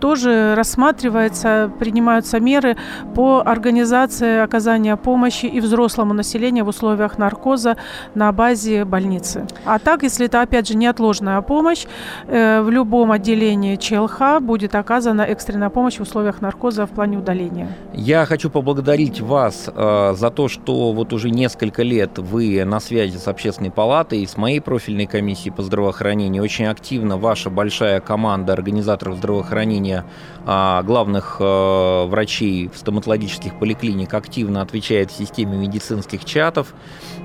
тоже 0.00 0.54
рассматривается, 0.56 1.70
принимаются 1.78 2.40
меры 2.40 2.76
по 3.14 3.40
организации 3.46 4.40
оказания 4.40 4.96
помощи 4.96 5.46
и 5.46 5.60
взрослому 5.60 6.12
населению 6.12 6.64
в 6.64 6.68
условиях 6.68 7.18
наркоза 7.18 7.76
на 8.16 8.32
базе 8.32 8.47
базе 8.48 8.84
больницы. 8.84 9.46
А 9.64 9.78
так, 9.78 10.02
если 10.02 10.26
это, 10.26 10.40
опять 10.40 10.68
же, 10.68 10.74
неотложная 10.74 11.42
помощь, 11.42 11.86
э, 12.28 12.62
в 12.62 12.70
любом 12.70 13.10
отделении 13.12 13.76
ЧЛХ 13.76 14.40
будет 14.40 14.74
оказана 14.74 15.22
экстренная 15.22 15.68
помощь 15.68 15.98
в 15.98 16.02
условиях 16.02 16.40
наркоза 16.40 16.86
в 16.86 16.90
плане 16.90 17.18
удаления. 17.18 17.68
Я 17.92 18.24
хочу 18.24 18.48
поблагодарить 18.48 19.20
вас 19.20 19.68
э, 19.68 20.14
за 20.16 20.30
то, 20.30 20.48
что 20.48 20.92
вот 20.92 21.12
уже 21.12 21.30
несколько 21.30 21.82
лет 21.82 22.18
вы 22.18 22.64
на 22.64 22.80
связи 22.80 23.18
с 23.18 23.28
общественной 23.28 23.70
палатой 23.70 24.22
и 24.22 24.26
с 24.26 24.36
моей 24.38 24.60
профильной 24.60 25.06
комиссией 25.06 25.52
по 25.54 25.62
здравоохранению. 25.62 26.42
Очень 26.42 26.66
активно 26.66 27.18
ваша 27.18 27.50
большая 27.50 28.00
команда 28.00 28.54
организаторов 28.54 29.16
здравоохранения, 29.16 30.04
э, 30.46 30.82
главных 30.84 31.36
э, 31.40 32.06
врачей 32.06 32.68
в 32.68 32.78
стоматологических 32.78 33.58
поликлиник 33.58 34.14
активно 34.14 34.62
отвечает 34.62 35.10
в 35.10 35.16
системе 35.18 35.58
медицинских 35.58 36.24
чатов. 36.24 36.72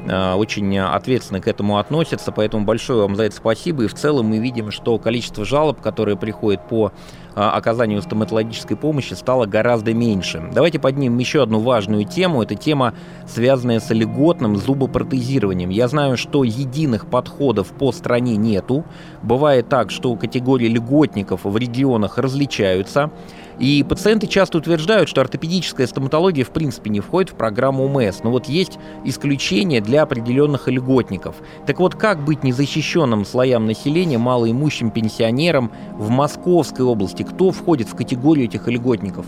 Э, 0.06 0.34
очень 0.34 0.77
ответственно 0.77 1.12
к 1.41 1.48
этому 1.48 1.77
относятся, 1.77 2.32
поэтому 2.32 2.65
большое 2.65 3.01
вам 3.01 3.15
за 3.15 3.24
это 3.24 3.36
спасибо. 3.36 3.84
И 3.84 3.88
в 3.88 3.93
целом 3.93 4.27
мы 4.27 4.39
видим, 4.39 4.72
что 4.72 4.98
количество 4.98 5.46
жалоб, 5.46 5.82
которые 5.82 6.17
приходят 6.17 6.67
по 6.67 6.91
оказанию 7.35 8.01
стоматологической 8.01 8.77
помощи, 8.77 9.13
стало 9.13 9.45
гораздо 9.45 9.93
меньше. 9.93 10.43
Давайте 10.53 10.79
поднимем 10.79 11.17
еще 11.17 11.43
одну 11.43 11.59
важную 11.59 12.05
тему. 12.05 12.43
Это 12.43 12.55
тема, 12.55 12.93
связанная 13.27 13.79
с 13.79 13.89
льготным 13.91 14.57
зубопротезированием. 14.57 15.69
Я 15.69 15.87
знаю, 15.87 16.17
что 16.17 16.43
единых 16.43 17.07
подходов 17.07 17.67
по 17.69 17.91
стране 17.91 18.37
нету. 18.37 18.85
Бывает 19.21 19.69
так, 19.69 19.91
что 19.91 20.15
категории 20.15 20.67
льготников 20.67 21.41
в 21.43 21.57
регионах 21.57 22.17
различаются. 22.17 23.11
И 23.59 23.85
пациенты 23.87 24.27
часто 24.27 24.57
утверждают, 24.57 25.09
что 25.09 25.21
ортопедическая 25.21 25.85
стоматология 25.85 26.43
в 26.43 26.49
принципе 26.49 26.89
не 26.89 27.01
входит 27.01 27.31
в 27.31 27.35
программу 27.35 27.85
УМС. 27.85 28.23
Но 28.23 28.31
вот 28.31 28.47
есть 28.47 28.79
исключения 29.05 29.79
для 29.79 30.01
определенных 30.01 30.67
льготников. 30.67 31.35
Так 31.65 31.79
вот, 31.79 31.95
как 31.95 32.23
быть 32.25 32.43
незащищенным 32.43 33.25
слоям 33.25 33.65
населения, 33.65 34.17
малоимущим 34.17 34.89
пенсионерам 34.89 35.71
в 35.93 36.09
Московской 36.09 36.85
области? 36.85 37.23
Кто 37.24 37.51
входит 37.51 37.88
в 37.88 37.96
категорию 37.96 38.46
этих 38.46 38.68
льготников? 38.68 39.25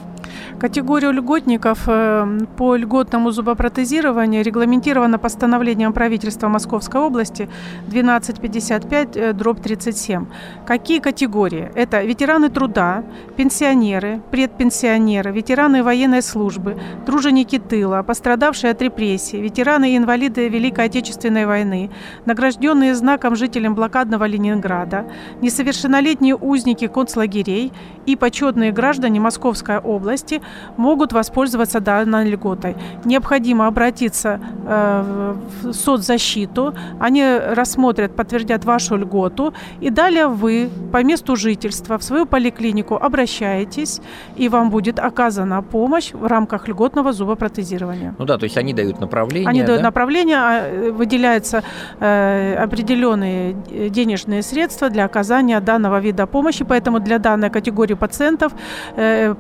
Категорию 0.60 1.12
льготников 1.12 1.84
э, 1.88 2.40
по 2.58 2.76
льготному 2.76 3.32
зубопротезированию 3.32 4.44
регламентировано 4.44 5.20
постановлением 5.20 5.94
правительства 5.94 6.48
Московской 6.48 7.02
области 7.02 7.50
1255 7.88 9.18
э, 9.18 9.34
дробь 9.34 9.62
37. 9.62 10.26
Какие 10.66 11.00
категории? 11.00 11.72
Это 11.76 12.02
ветераны 12.04 12.50
труда, 12.50 13.04
пенсионеры, 13.36 14.22
предпенсионеры, 14.32 15.32
ветераны 15.32 15.84
военной 15.84 16.22
службы, 16.22 16.78
труженики 17.06 17.60
тыла, 17.60 18.04
пострадавшие 18.04 18.72
от 18.72 18.82
репрессий, 18.82 19.42
ветераны 19.42 19.94
и 19.94 19.98
инвалиды 19.98 20.48
Великой 20.48 20.86
Отечественной 20.86 21.46
войны, 21.46 21.90
награжденные 22.26 22.96
знаком 22.96 23.36
жителям 23.36 23.76
блокадного 23.76 24.26
Ленинграда, 24.26 25.06
несовершеннолетние 25.42 26.36
узники 26.36 26.88
концлагерей 26.88 27.72
и 28.06 28.16
почетные 28.16 28.72
граждане 28.72 29.20
Московской 29.20 29.78
области 29.80 30.35
могут 30.78 31.14
воспользоваться 31.14 31.80
данной 31.80 32.30
льготой. 32.30 32.76
Необходимо 33.06 33.68
обратиться 33.68 34.40
э, 34.68 35.36
в 35.64 35.74
соцзащиту, 35.74 36.74
они 37.00 37.24
рассмотрят, 37.38 38.16
подтвердят 38.16 38.66
вашу 38.66 38.96
льготу, 38.96 39.54
и 39.82 39.90
далее 39.90 40.28
вы 40.28 40.70
по 40.92 41.04
месту 41.04 41.36
жительства 41.36 41.98
в 41.98 42.04
свою 42.04 42.26
поликлинику 42.26 42.96
обращаетесь, 42.96 44.02
и 44.36 44.50
вам 44.50 44.70
будет 44.70 45.00
оказана 45.00 45.62
помощь 45.62 46.14
в 46.14 46.26
рамках 46.26 46.68
льготного 46.68 47.14
зубопротезирования. 47.14 48.16
Ну 48.18 48.26
да, 48.26 48.38
то 48.38 48.46
есть 48.46 48.58
они 48.58 48.74
дают 48.74 49.00
направление. 49.00 49.50
Они 49.50 49.64
дают 49.64 49.82
да? 49.82 49.86
направление, 49.86 50.38
а, 50.38 50.92
выделяются 50.92 51.64
э, 52.00 52.56
определенные 52.56 53.54
денежные 53.90 54.42
средства 54.42 54.90
для 54.90 55.06
оказания 55.06 55.60
данного 55.60 56.00
вида 56.00 56.28
помощи, 56.28 56.64
поэтому 56.64 57.00
для 57.00 57.20
данной 57.20 57.50
категории 57.50 57.96
пациентов 57.96 58.54
э, 58.96 59.34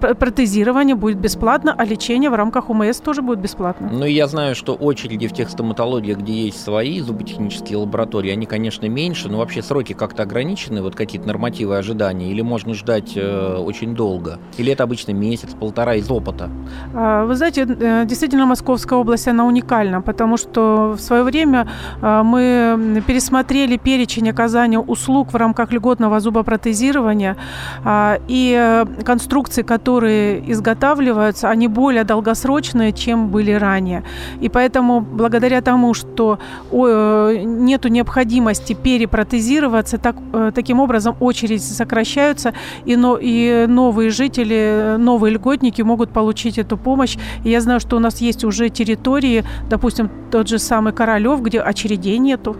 протезирование 0.85 0.95
будет 0.95 1.17
бесплатно, 1.17 1.75
а 1.77 1.85
лечение 1.85 2.29
в 2.29 2.35
рамках 2.35 2.69
УМС 2.69 2.99
тоже 2.99 3.21
будет 3.21 3.39
бесплатно. 3.39 3.89
Ну 3.91 4.05
и 4.05 4.13
я 4.13 4.27
знаю, 4.27 4.55
что 4.55 4.75
очереди 4.75 5.27
в 5.27 5.33
тех 5.33 5.49
стоматологиях, 5.49 6.19
где 6.19 6.45
есть 6.45 6.63
свои 6.63 6.99
зуботехнические 7.01 7.77
лаборатории, 7.77 8.31
они, 8.31 8.45
конечно, 8.45 8.87
меньше, 8.87 9.29
но 9.29 9.37
вообще 9.37 9.61
сроки 9.61 9.93
как-то 9.93 10.23
ограничены, 10.23 10.81
вот 10.81 10.95
какие-то 10.95 11.27
нормативы 11.27 11.77
ожидания, 11.77 12.31
или 12.31 12.41
можно 12.41 12.73
ждать 12.73 13.13
э, 13.15 13.57
очень 13.57 13.95
долго? 13.95 14.39
Или 14.57 14.71
это 14.71 14.83
обычно 14.83 15.13
месяц, 15.13 15.49
полтора 15.59 15.95
из 15.95 16.09
опыта? 16.09 16.49
А, 16.93 17.25
вы 17.25 17.35
знаете, 17.35 17.65
э, 17.67 18.05
действительно, 18.05 18.45
Московская 18.45 18.99
область, 18.99 19.27
она 19.27 19.45
уникальна, 19.45 20.01
потому 20.01 20.37
что 20.37 20.95
в 20.97 20.99
свое 20.99 21.23
время 21.23 21.67
э, 22.01 22.21
мы 22.23 23.03
пересмотрели 23.07 23.77
перечень 23.77 24.29
оказания 24.29 24.79
услуг 24.79 25.33
в 25.33 25.35
рамках 25.35 25.71
льготного 25.73 26.19
зубопротезирования, 26.19 27.35
а, 27.83 28.17
и 28.27 28.55
э, 28.57 29.03
конструкции, 29.03 29.63
которые 29.63 30.53
изготавливаются, 30.75 31.49
они 31.49 31.67
более 31.67 32.03
долгосрочные, 32.03 32.91
чем 32.91 33.29
были 33.29 33.51
ранее. 33.51 34.03
И 34.41 34.49
поэтому 34.49 35.01
благодаря 35.01 35.61
тому, 35.61 35.93
что 35.93 36.39
нету 36.71 37.87
необходимости 37.89 38.73
перепротезироваться, 38.73 39.97
так, 39.97 40.15
таким 40.53 40.79
образом 40.79 41.15
очереди 41.19 41.61
сокращаются, 41.61 42.53
и, 42.85 42.95
но, 42.95 43.17
и 43.21 43.65
новые 43.67 44.09
жители, 44.09 44.95
новые 44.97 45.33
льготники 45.33 45.81
могут 45.81 46.11
получить 46.11 46.57
эту 46.57 46.77
помощь. 46.77 47.17
И 47.43 47.49
я 47.49 47.61
знаю, 47.61 47.79
что 47.79 47.97
у 47.97 47.99
нас 47.99 48.21
есть 48.21 48.43
уже 48.43 48.69
территории, 48.69 49.43
допустим, 49.69 50.09
тот 50.31 50.47
же 50.47 50.59
самый 50.59 50.93
Королев, 50.93 51.41
где 51.41 51.59
очередей 51.59 52.17
нету. 52.17 52.55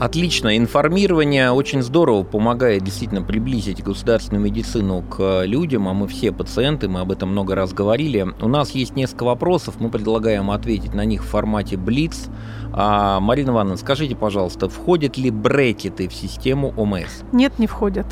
Отлично. 0.00 0.56
Информирование 0.56 1.50
очень 1.50 1.82
здорово 1.82 2.22
помогает 2.22 2.82
действительно 2.82 3.20
приблизить 3.20 3.84
государственную 3.84 4.42
медицину 4.42 5.02
к 5.02 5.44
людям, 5.44 5.88
а 5.88 5.92
мы 5.92 6.08
все 6.08 6.32
пациенты, 6.32 6.88
мы 6.88 7.00
об 7.00 7.12
этом 7.12 7.28
много 7.28 7.54
раз 7.54 7.74
говорили. 7.74 8.26
У 8.40 8.48
нас 8.48 8.70
есть 8.70 8.96
несколько 8.96 9.24
вопросов, 9.24 9.74
мы 9.78 9.90
предлагаем 9.90 10.50
ответить 10.50 10.94
на 10.94 11.04
них 11.04 11.22
в 11.22 11.26
формате 11.26 11.76
Блиц. 11.76 12.28
А, 12.72 13.20
Марина 13.20 13.50
Ивановна, 13.50 13.76
скажите, 13.76 14.16
пожалуйста, 14.16 14.70
входят 14.70 15.18
ли 15.18 15.30
брекеты 15.30 16.08
в 16.08 16.14
систему 16.14 16.72
ОМС? 16.78 17.22
Нет, 17.32 17.58
не 17.58 17.66
входят. 17.66 18.06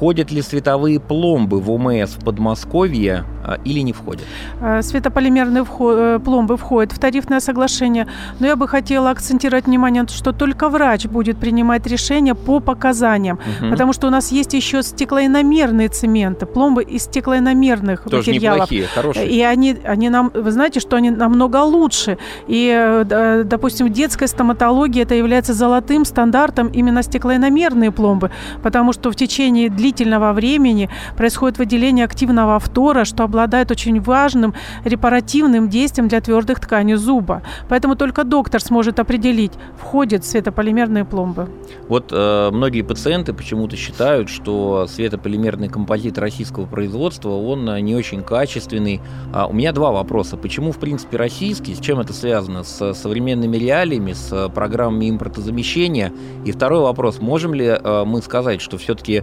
Входят 0.00 0.30
ли 0.30 0.40
световые 0.40 0.98
пломбы 0.98 1.60
в 1.60 1.70
ОМС 1.70 2.12
в 2.12 2.24
Подмосковье 2.24 3.24
а, 3.44 3.58
или 3.66 3.80
не 3.80 3.92
входят? 3.92 4.22
Э, 4.58 4.80
светополимерные 4.80 5.62
э, 5.62 6.18
пломбы 6.24 6.56
входят 6.56 6.92
в 6.92 6.98
тарифное 6.98 7.38
соглашение, 7.40 8.06
но 8.38 8.46
я 8.46 8.56
бы 8.56 8.66
хотела 8.66 9.10
акцентировать 9.10 9.66
внимание, 9.66 10.06
что 10.08 10.32
только 10.32 10.70
врач 10.70 11.04
будет 11.04 11.36
принимать 11.36 11.86
решение 11.86 12.34
по 12.34 12.60
показаниям, 12.60 13.38
угу. 13.60 13.72
потому 13.72 13.92
что 13.92 14.06
у 14.06 14.10
нас 14.10 14.32
есть 14.32 14.54
еще 14.54 14.82
стеклоиномерные 14.82 15.90
цементы, 15.90 16.46
пломбы 16.46 16.82
из 16.82 17.02
стеклоиномерных 17.02 18.04
Тоже 18.04 18.30
материалов. 18.30 18.70
Неплохие, 18.70 18.86
хорошие. 18.86 19.28
И 19.28 19.42
они, 19.42 19.76
они 19.84 20.08
нам, 20.08 20.30
вы 20.32 20.50
знаете, 20.50 20.80
что 20.80 20.96
они 20.96 21.10
намного 21.10 21.58
лучше. 21.58 22.16
И, 22.48 22.72
э, 22.74 23.42
допустим, 23.44 23.92
детская 23.92 24.28
стоматология 24.28 25.02
это 25.02 25.14
является 25.14 25.52
золотым 25.52 26.06
стандартом 26.06 26.68
именно 26.68 27.02
стеклоиномерные 27.02 27.92
пломбы, 27.92 28.30
потому 28.62 28.94
что 28.94 29.10
в 29.10 29.14
течение 29.14 29.68
длительного 29.68 29.89
времени 30.32 30.88
происходит 31.16 31.58
выделение 31.58 32.04
активного 32.04 32.58
фтора, 32.58 33.04
что 33.04 33.24
обладает 33.24 33.70
очень 33.70 34.00
важным 34.00 34.54
репаративным 34.84 35.68
действием 35.68 36.08
для 36.08 36.20
твердых 36.20 36.60
тканей 36.60 36.96
зуба. 36.96 37.42
Поэтому 37.68 37.96
только 37.96 38.24
доктор 38.24 38.60
сможет 38.60 38.98
определить, 39.00 39.52
входят 39.78 40.24
светополимерные 40.24 41.04
пломбы. 41.04 41.48
Вот 41.88 42.10
э, 42.12 42.50
многие 42.52 42.82
пациенты 42.82 43.32
почему-то 43.32 43.76
считают, 43.76 44.28
что 44.28 44.86
светополимерный 44.86 45.68
композит 45.68 46.18
российского 46.18 46.66
производства, 46.66 47.30
он 47.30 47.68
э, 47.68 47.80
не 47.80 47.94
очень 47.94 48.22
качественный. 48.22 49.00
А 49.32 49.46
у 49.46 49.52
меня 49.52 49.72
два 49.72 49.90
вопроса. 49.90 50.36
Почему, 50.36 50.72
в 50.72 50.78
принципе, 50.78 51.16
российский? 51.16 51.74
С 51.74 51.78
чем 51.80 52.00
это 52.00 52.12
связано? 52.12 52.62
С 52.64 52.94
современными 52.94 53.56
реалиями, 53.56 54.12
с 54.12 54.48
программами 54.54 55.10
импортозамещения? 55.10 56.12
И 56.44 56.52
второй 56.52 56.80
вопрос. 56.80 57.20
Можем 57.20 57.54
ли 57.54 57.66
э, 57.66 58.04
мы 58.04 58.22
сказать, 58.22 58.60
что 58.60 58.78
все-таки 58.78 59.22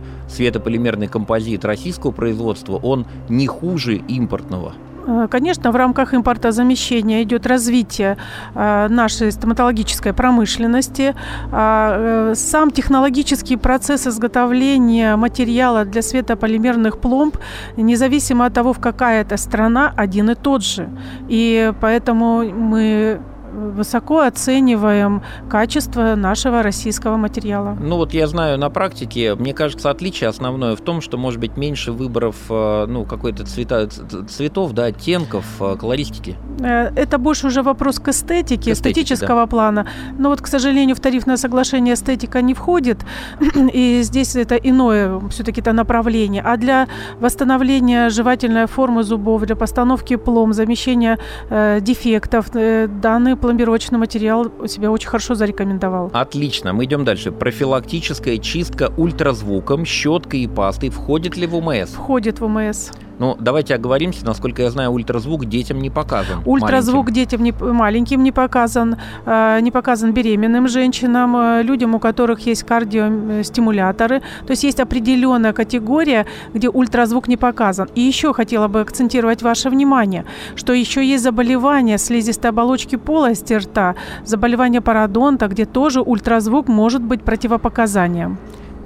светополимерный 0.57 1.07
композит 1.07 1.65
российского 1.65 2.11
производства, 2.11 2.77
он 2.77 3.05
не 3.29 3.47
хуже 3.47 3.95
импортного? 3.95 4.73
Э, 5.07 5.27
конечно, 5.29 5.71
в 5.71 5.75
рамках 5.75 6.13
импортозамещения 6.13 7.23
идет 7.23 7.45
развитие 7.47 8.17
э, 8.55 8.87
нашей 8.89 9.31
стоматологической 9.31 10.13
промышленности. 10.13 11.15
Э, 11.51 12.33
сам 12.35 12.71
технологический 12.71 13.57
процесс 13.57 14.07
изготовления 14.07 15.15
материала 15.15 15.85
для 15.85 16.01
светополимерных 16.01 16.97
пломб, 16.97 17.37
независимо 17.77 18.45
от 18.45 18.53
того, 18.53 18.73
в 18.73 18.79
какая 18.79 19.21
это 19.21 19.37
страна, 19.37 19.93
один 19.95 20.29
и 20.29 20.35
тот 20.35 20.63
же. 20.63 20.89
И 21.29 21.71
поэтому 21.81 22.43
мы 22.43 23.19
высоко 23.67 24.21
оцениваем 24.21 25.21
качество 25.49 26.15
нашего 26.15 26.63
российского 26.63 27.17
материала. 27.17 27.77
Ну 27.79 27.97
вот 27.97 28.13
я 28.13 28.27
знаю 28.27 28.57
на 28.57 28.69
практике, 28.69 29.35
мне 29.35 29.53
кажется, 29.53 29.89
отличие 29.89 30.29
основное 30.29 30.75
в 30.75 30.81
том, 30.81 31.01
что 31.01 31.17
может 31.17 31.39
быть 31.39 31.57
меньше 31.57 31.91
выборов, 31.91 32.35
э, 32.49 32.85
ну, 32.87 33.05
какой-то 33.05 33.45
цвета, 33.45 33.87
цветов, 34.27 34.73
да, 34.73 34.85
оттенков, 34.85 35.45
э, 35.59 35.75
колористики. 35.79 36.35
Э, 36.59 36.91
это 36.95 37.17
больше 37.17 37.47
уже 37.47 37.61
вопрос 37.61 37.99
к 37.99 38.09
эстетике, 38.09 38.71
к 38.71 38.73
эстетике 38.73 39.01
эстетического 39.01 39.41
да. 39.41 39.47
плана. 39.47 39.87
Но 40.17 40.29
вот, 40.29 40.41
к 40.41 40.47
сожалению, 40.47 40.95
в 40.95 40.99
тарифное 40.99 41.37
соглашение 41.37 41.93
эстетика 41.93 42.41
не 42.41 42.53
входит, 42.53 43.05
и 43.73 44.01
здесь 44.03 44.35
это 44.35 44.55
иное 44.55 45.19
все-таки 45.29 45.61
это 45.61 45.73
направление. 45.73 46.41
А 46.41 46.57
для 46.57 46.87
восстановления 47.19 48.09
жевательной 48.09 48.67
формы 48.67 49.03
зубов, 49.03 49.43
для 49.43 49.55
постановки 49.55 50.15
плом, 50.15 50.53
замещения 50.53 51.19
э, 51.49 51.79
дефектов, 51.81 52.47
э, 52.53 52.87
данный 52.87 53.35
пломбировочный 53.57 53.97
материал 53.97 54.51
себя 54.67 54.91
очень 54.91 55.07
хорошо 55.07 55.33
зарекомендовал. 55.33 56.11
Отлично, 56.13 56.73
мы 56.73 56.85
идем 56.85 57.03
дальше. 57.03 57.31
Профилактическая 57.31 58.37
чистка 58.37 58.93
ультразвуком, 58.97 59.83
щеткой 59.83 60.41
и 60.41 60.47
пастой 60.47 60.89
входит 60.89 61.35
ли 61.37 61.47
в 61.47 61.55
УМС? 61.55 61.89
Входит 61.89 62.39
в 62.39 62.45
УМС. 62.45 62.91
Ну, 63.19 63.35
давайте 63.39 63.75
оговоримся. 63.75 64.25
Насколько 64.25 64.61
я 64.61 64.69
знаю, 64.69 64.91
ультразвук 64.91 65.45
детям 65.45 65.81
не 65.81 65.89
показан. 65.89 66.41
Ультразвук 66.45 67.07
маленьким. 67.07 67.13
детям 67.13 67.43
не, 67.43 67.51
маленьким 67.51 68.23
не 68.23 68.31
показан, 68.31 68.95
э, 69.25 69.59
не 69.61 69.71
показан 69.71 70.13
беременным 70.13 70.67
женщинам, 70.67 71.35
э, 71.35 71.63
людям, 71.63 71.95
у 71.95 71.99
которых 71.99 72.45
есть 72.45 72.63
кардиостимуляторы. 72.63 74.21
То 74.45 74.51
есть 74.51 74.63
есть 74.63 74.79
определенная 74.79 75.53
категория, 75.53 76.25
где 76.53 76.69
ультразвук 76.69 77.27
не 77.27 77.37
показан. 77.37 77.89
И 77.95 78.01
еще 78.01 78.33
хотела 78.33 78.67
бы 78.67 78.81
акцентировать 78.81 79.41
ваше 79.41 79.69
внимание, 79.69 80.25
что 80.55 80.73
еще 80.73 81.03
есть 81.03 81.23
заболевания 81.23 81.97
слизистой 81.97 82.51
оболочки 82.51 82.97
полости 82.97 83.53
рта, 83.53 83.95
заболевания 84.25 84.81
пародонта, 84.81 85.47
где 85.47 85.65
тоже 85.65 86.01
ультразвук 86.01 86.67
может 86.67 87.01
быть 87.01 87.23
противопоказанием. 87.23 88.37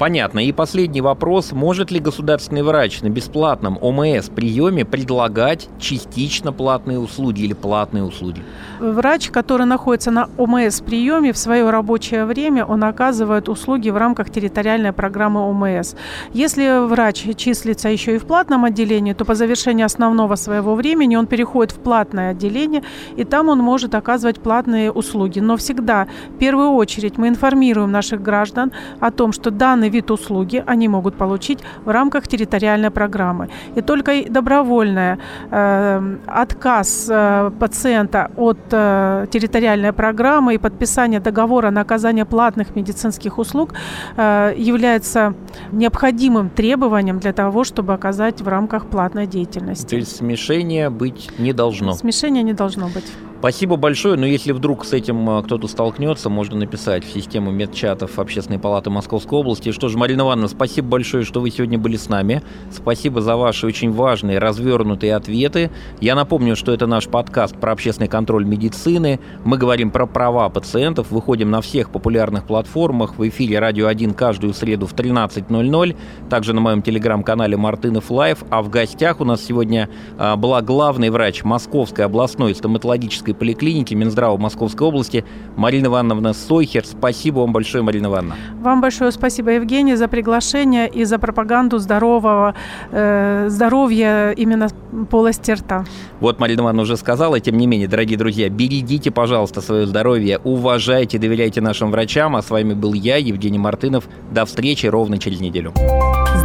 Понятно. 0.02 0.40
И 0.40 0.52
последний 0.52 1.00
вопрос. 1.00 1.52
Может 1.52 1.92
ли 1.92 2.00
государственный 2.00 2.64
врач 2.64 3.04
на 3.04 3.10
бесплатном 3.10 3.78
ОМС 3.80 4.30
приеме 4.30 4.84
предлагать 4.84 5.70
частично 5.80 6.52
платные 6.52 6.98
услуги 6.98 7.42
или 7.44 7.54
платные 7.54 8.04
услуги? 8.04 8.42
Врач, 8.80 9.30
который 9.30 9.68
находится 9.68 10.10
на 10.10 10.28
ОМС 10.40 10.82
приеме 10.82 11.32
в 11.34 11.38
свое 11.38 11.70
рабочее 11.70 12.26
время, 12.26 12.66
он 12.66 12.84
оказывает 12.84 13.48
услуги 13.48 13.92
в 13.92 13.98
рамках 13.98 14.32
территориальной 14.32 14.92
программы 14.92 15.42
ОМС. 15.42 15.94
Если 16.34 16.84
врач 16.88 17.24
числится 17.38 17.88
еще 17.88 18.16
и 18.16 18.18
в 18.18 18.26
платном 18.26 18.66
отделении, 18.66 19.14
то 19.14 19.24
по 19.24 19.36
завершении 19.36 19.84
основного 19.84 20.34
своего 20.34 20.74
времени 20.74 21.16
он 21.16 21.28
переходит 21.28 21.74
в 21.74 21.80
платное 21.80 22.32
отделение, 22.32 22.82
и 23.18 23.24
там 23.24 23.50
он 23.50 23.60
может 23.60 23.94
оказывать 23.94 24.40
платные 24.40 24.92
услуги. 24.92 25.40
Но 25.40 25.58
всегда, 25.58 26.08
в 26.30 26.40
первую 26.40 26.72
очередь, 26.72 27.20
мы 27.20 27.28
информируем 27.28 27.92
наших 27.92 28.24
граждан 28.24 28.72
о 29.00 29.12
том, 29.12 29.32
что 29.32 29.52
данный 29.52 29.91
вид 29.92 30.12
услуги 30.12 30.64
они 30.66 30.88
могут 30.88 31.16
получить 31.16 31.60
в 31.86 31.90
рамках 31.90 32.28
территориальной 32.28 32.90
программы. 32.90 33.50
И 33.76 33.82
только 33.82 34.12
добровольный 34.30 35.18
э, 35.52 36.18
отказ 36.28 37.08
э, 37.10 37.52
пациента 37.60 38.32
от 38.38 38.58
э, 38.72 39.28
территориальной 39.32 39.94
программы 39.94 40.56
и 40.56 40.58
подписание 40.58 41.20
договора 41.20 41.72
на 41.72 41.82
оказание 41.82 42.26
платных 42.26 42.76
медицинских 42.76 43.38
услуг 43.38 43.74
э, 44.18 44.54
является 44.58 45.34
необходимым 45.72 46.50
требованием 46.50 47.20
для 47.20 47.34
того, 47.34 47.64
чтобы 47.64 47.94
оказать 47.94 48.42
в 48.42 48.48
рамках 48.48 48.88
платной 48.88 49.28
деятельности. 49.28 49.90
То 49.90 49.96
есть 49.98 50.16
смешения 50.18 50.90
быть 50.90 51.30
не 51.38 51.54
должно? 51.54 51.94
Смешения 51.94 52.44
не 52.44 52.54
должно 52.54 52.88
быть. 52.88 53.06
Спасибо 53.42 53.76
большое, 53.76 54.20
но 54.20 54.28
если 54.28 54.52
вдруг 54.52 54.86
с 54.86 54.94
этим 54.94 55.28
э, 55.28 55.42
кто-то 55.42 55.68
столкнется, 55.68 56.30
можно 56.30 56.60
написать 56.60 57.04
в 57.04 57.12
систему 57.12 57.50
медчатов 57.50 58.20
Общественной 58.20 58.60
палаты 58.60 58.92
Московской 58.92 59.40
области. 59.40 59.72
Что 59.72 59.90
ж, 59.90 59.96
Марина 59.96 60.22
Ивановна, 60.22 60.48
спасибо 60.48 60.90
большое, 60.90 61.24
что 61.24 61.42
вы 61.42 61.50
сегодня 61.50 61.80
были 61.80 61.98
с 61.98 62.08
нами. 62.08 62.44
Спасибо 62.70 63.20
за 63.20 63.36
ваши 63.38 63.66
очень 63.66 63.92
важные, 63.92 64.38
развернутые 64.38 65.16
ответы. 65.16 65.72
Я 66.00 66.14
напомню, 66.14 66.56
что 66.56 66.72
это 66.72 66.86
наш 66.86 67.08
подкаст 67.08 67.56
про 67.56 67.72
общественный 67.72 68.08
контроль 68.08 68.46
медицины. 68.46 69.20
Мы 69.44 69.58
говорим 69.58 69.90
про 69.90 70.06
права 70.06 70.48
пациентов, 70.50 71.10
выходим 71.10 71.50
на 71.50 71.62
всех 71.62 71.90
популярных 71.90 72.46
платформах. 72.46 73.18
В 73.18 73.28
эфире 73.28 73.58
«Радио 73.58 73.90
1» 73.90 74.14
каждую 74.14 74.54
среду 74.54 74.86
в 74.86 74.94
13.00, 74.94 75.98
также 76.30 76.54
на 76.54 76.62
моем 76.62 76.84
телеграм-канале 76.84 77.58
«Мартынов 77.58 78.12
Лайв». 78.12 78.44
А 78.52 78.62
в 78.62 78.70
гостях 78.70 79.20
у 79.20 79.26
нас 79.26 79.44
сегодня 79.44 79.90
а, 80.20 80.36
была 80.36 80.62
главный 80.62 81.10
врач 81.10 81.44
Московской 81.44 82.06
областной 82.06 82.54
стоматологической 82.54 83.31
клинической 83.32 83.34
поликлиники 83.34 83.94
Минздрава 83.96 84.38
Московской 84.38 84.88
области 84.88 85.24
Марина 85.56 85.88
Ивановна 85.88 86.34
Сойхер. 86.34 86.86
Спасибо 86.86 87.40
вам 87.40 87.54
большое, 87.54 87.84
Марина 87.84 88.08
Ивановна. 88.08 88.36
Вам 88.62 88.82
большое 88.82 89.12
спасибо, 89.12 89.52
Евгений, 89.52 89.96
за 89.96 90.08
приглашение 90.08 90.88
и 90.88 91.06
за 91.06 91.20
пропаганду 91.20 91.80
здорового 91.80 92.54
э, 92.92 93.48
здоровья 93.50 94.32
именно 94.32 94.68
полости 95.10 95.52
рта. 95.52 95.86
Вот 96.20 96.40
Марина 96.40 96.62
Ивановна 96.62 96.84
уже 96.84 96.98
сказала, 96.98 97.40
тем 97.40 97.58
не 97.58 97.68
менее, 97.68 97.88
дорогие 97.88 98.18
друзья, 98.18 98.50
берегите, 98.50 99.12
пожалуйста, 99.12 99.62
свое 99.62 99.86
здоровье, 99.86 100.40
уважайте, 100.44 101.18
доверяйте 101.18 101.62
нашим 101.62 101.92
врачам. 101.92 102.36
А 102.36 102.42
с 102.42 102.50
вами 102.50 102.74
был 102.74 102.94
я, 102.94 103.18
Евгений 103.18 103.60
Мартынов. 103.60 104.04
До 104.32 104.46
встречи 104.46 104.88
ровно 104.88 105.18
через 105.18 105.42
неделю. 105.42 105.74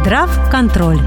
Здрав 0.01 0.29
контроль. 0.51 0.99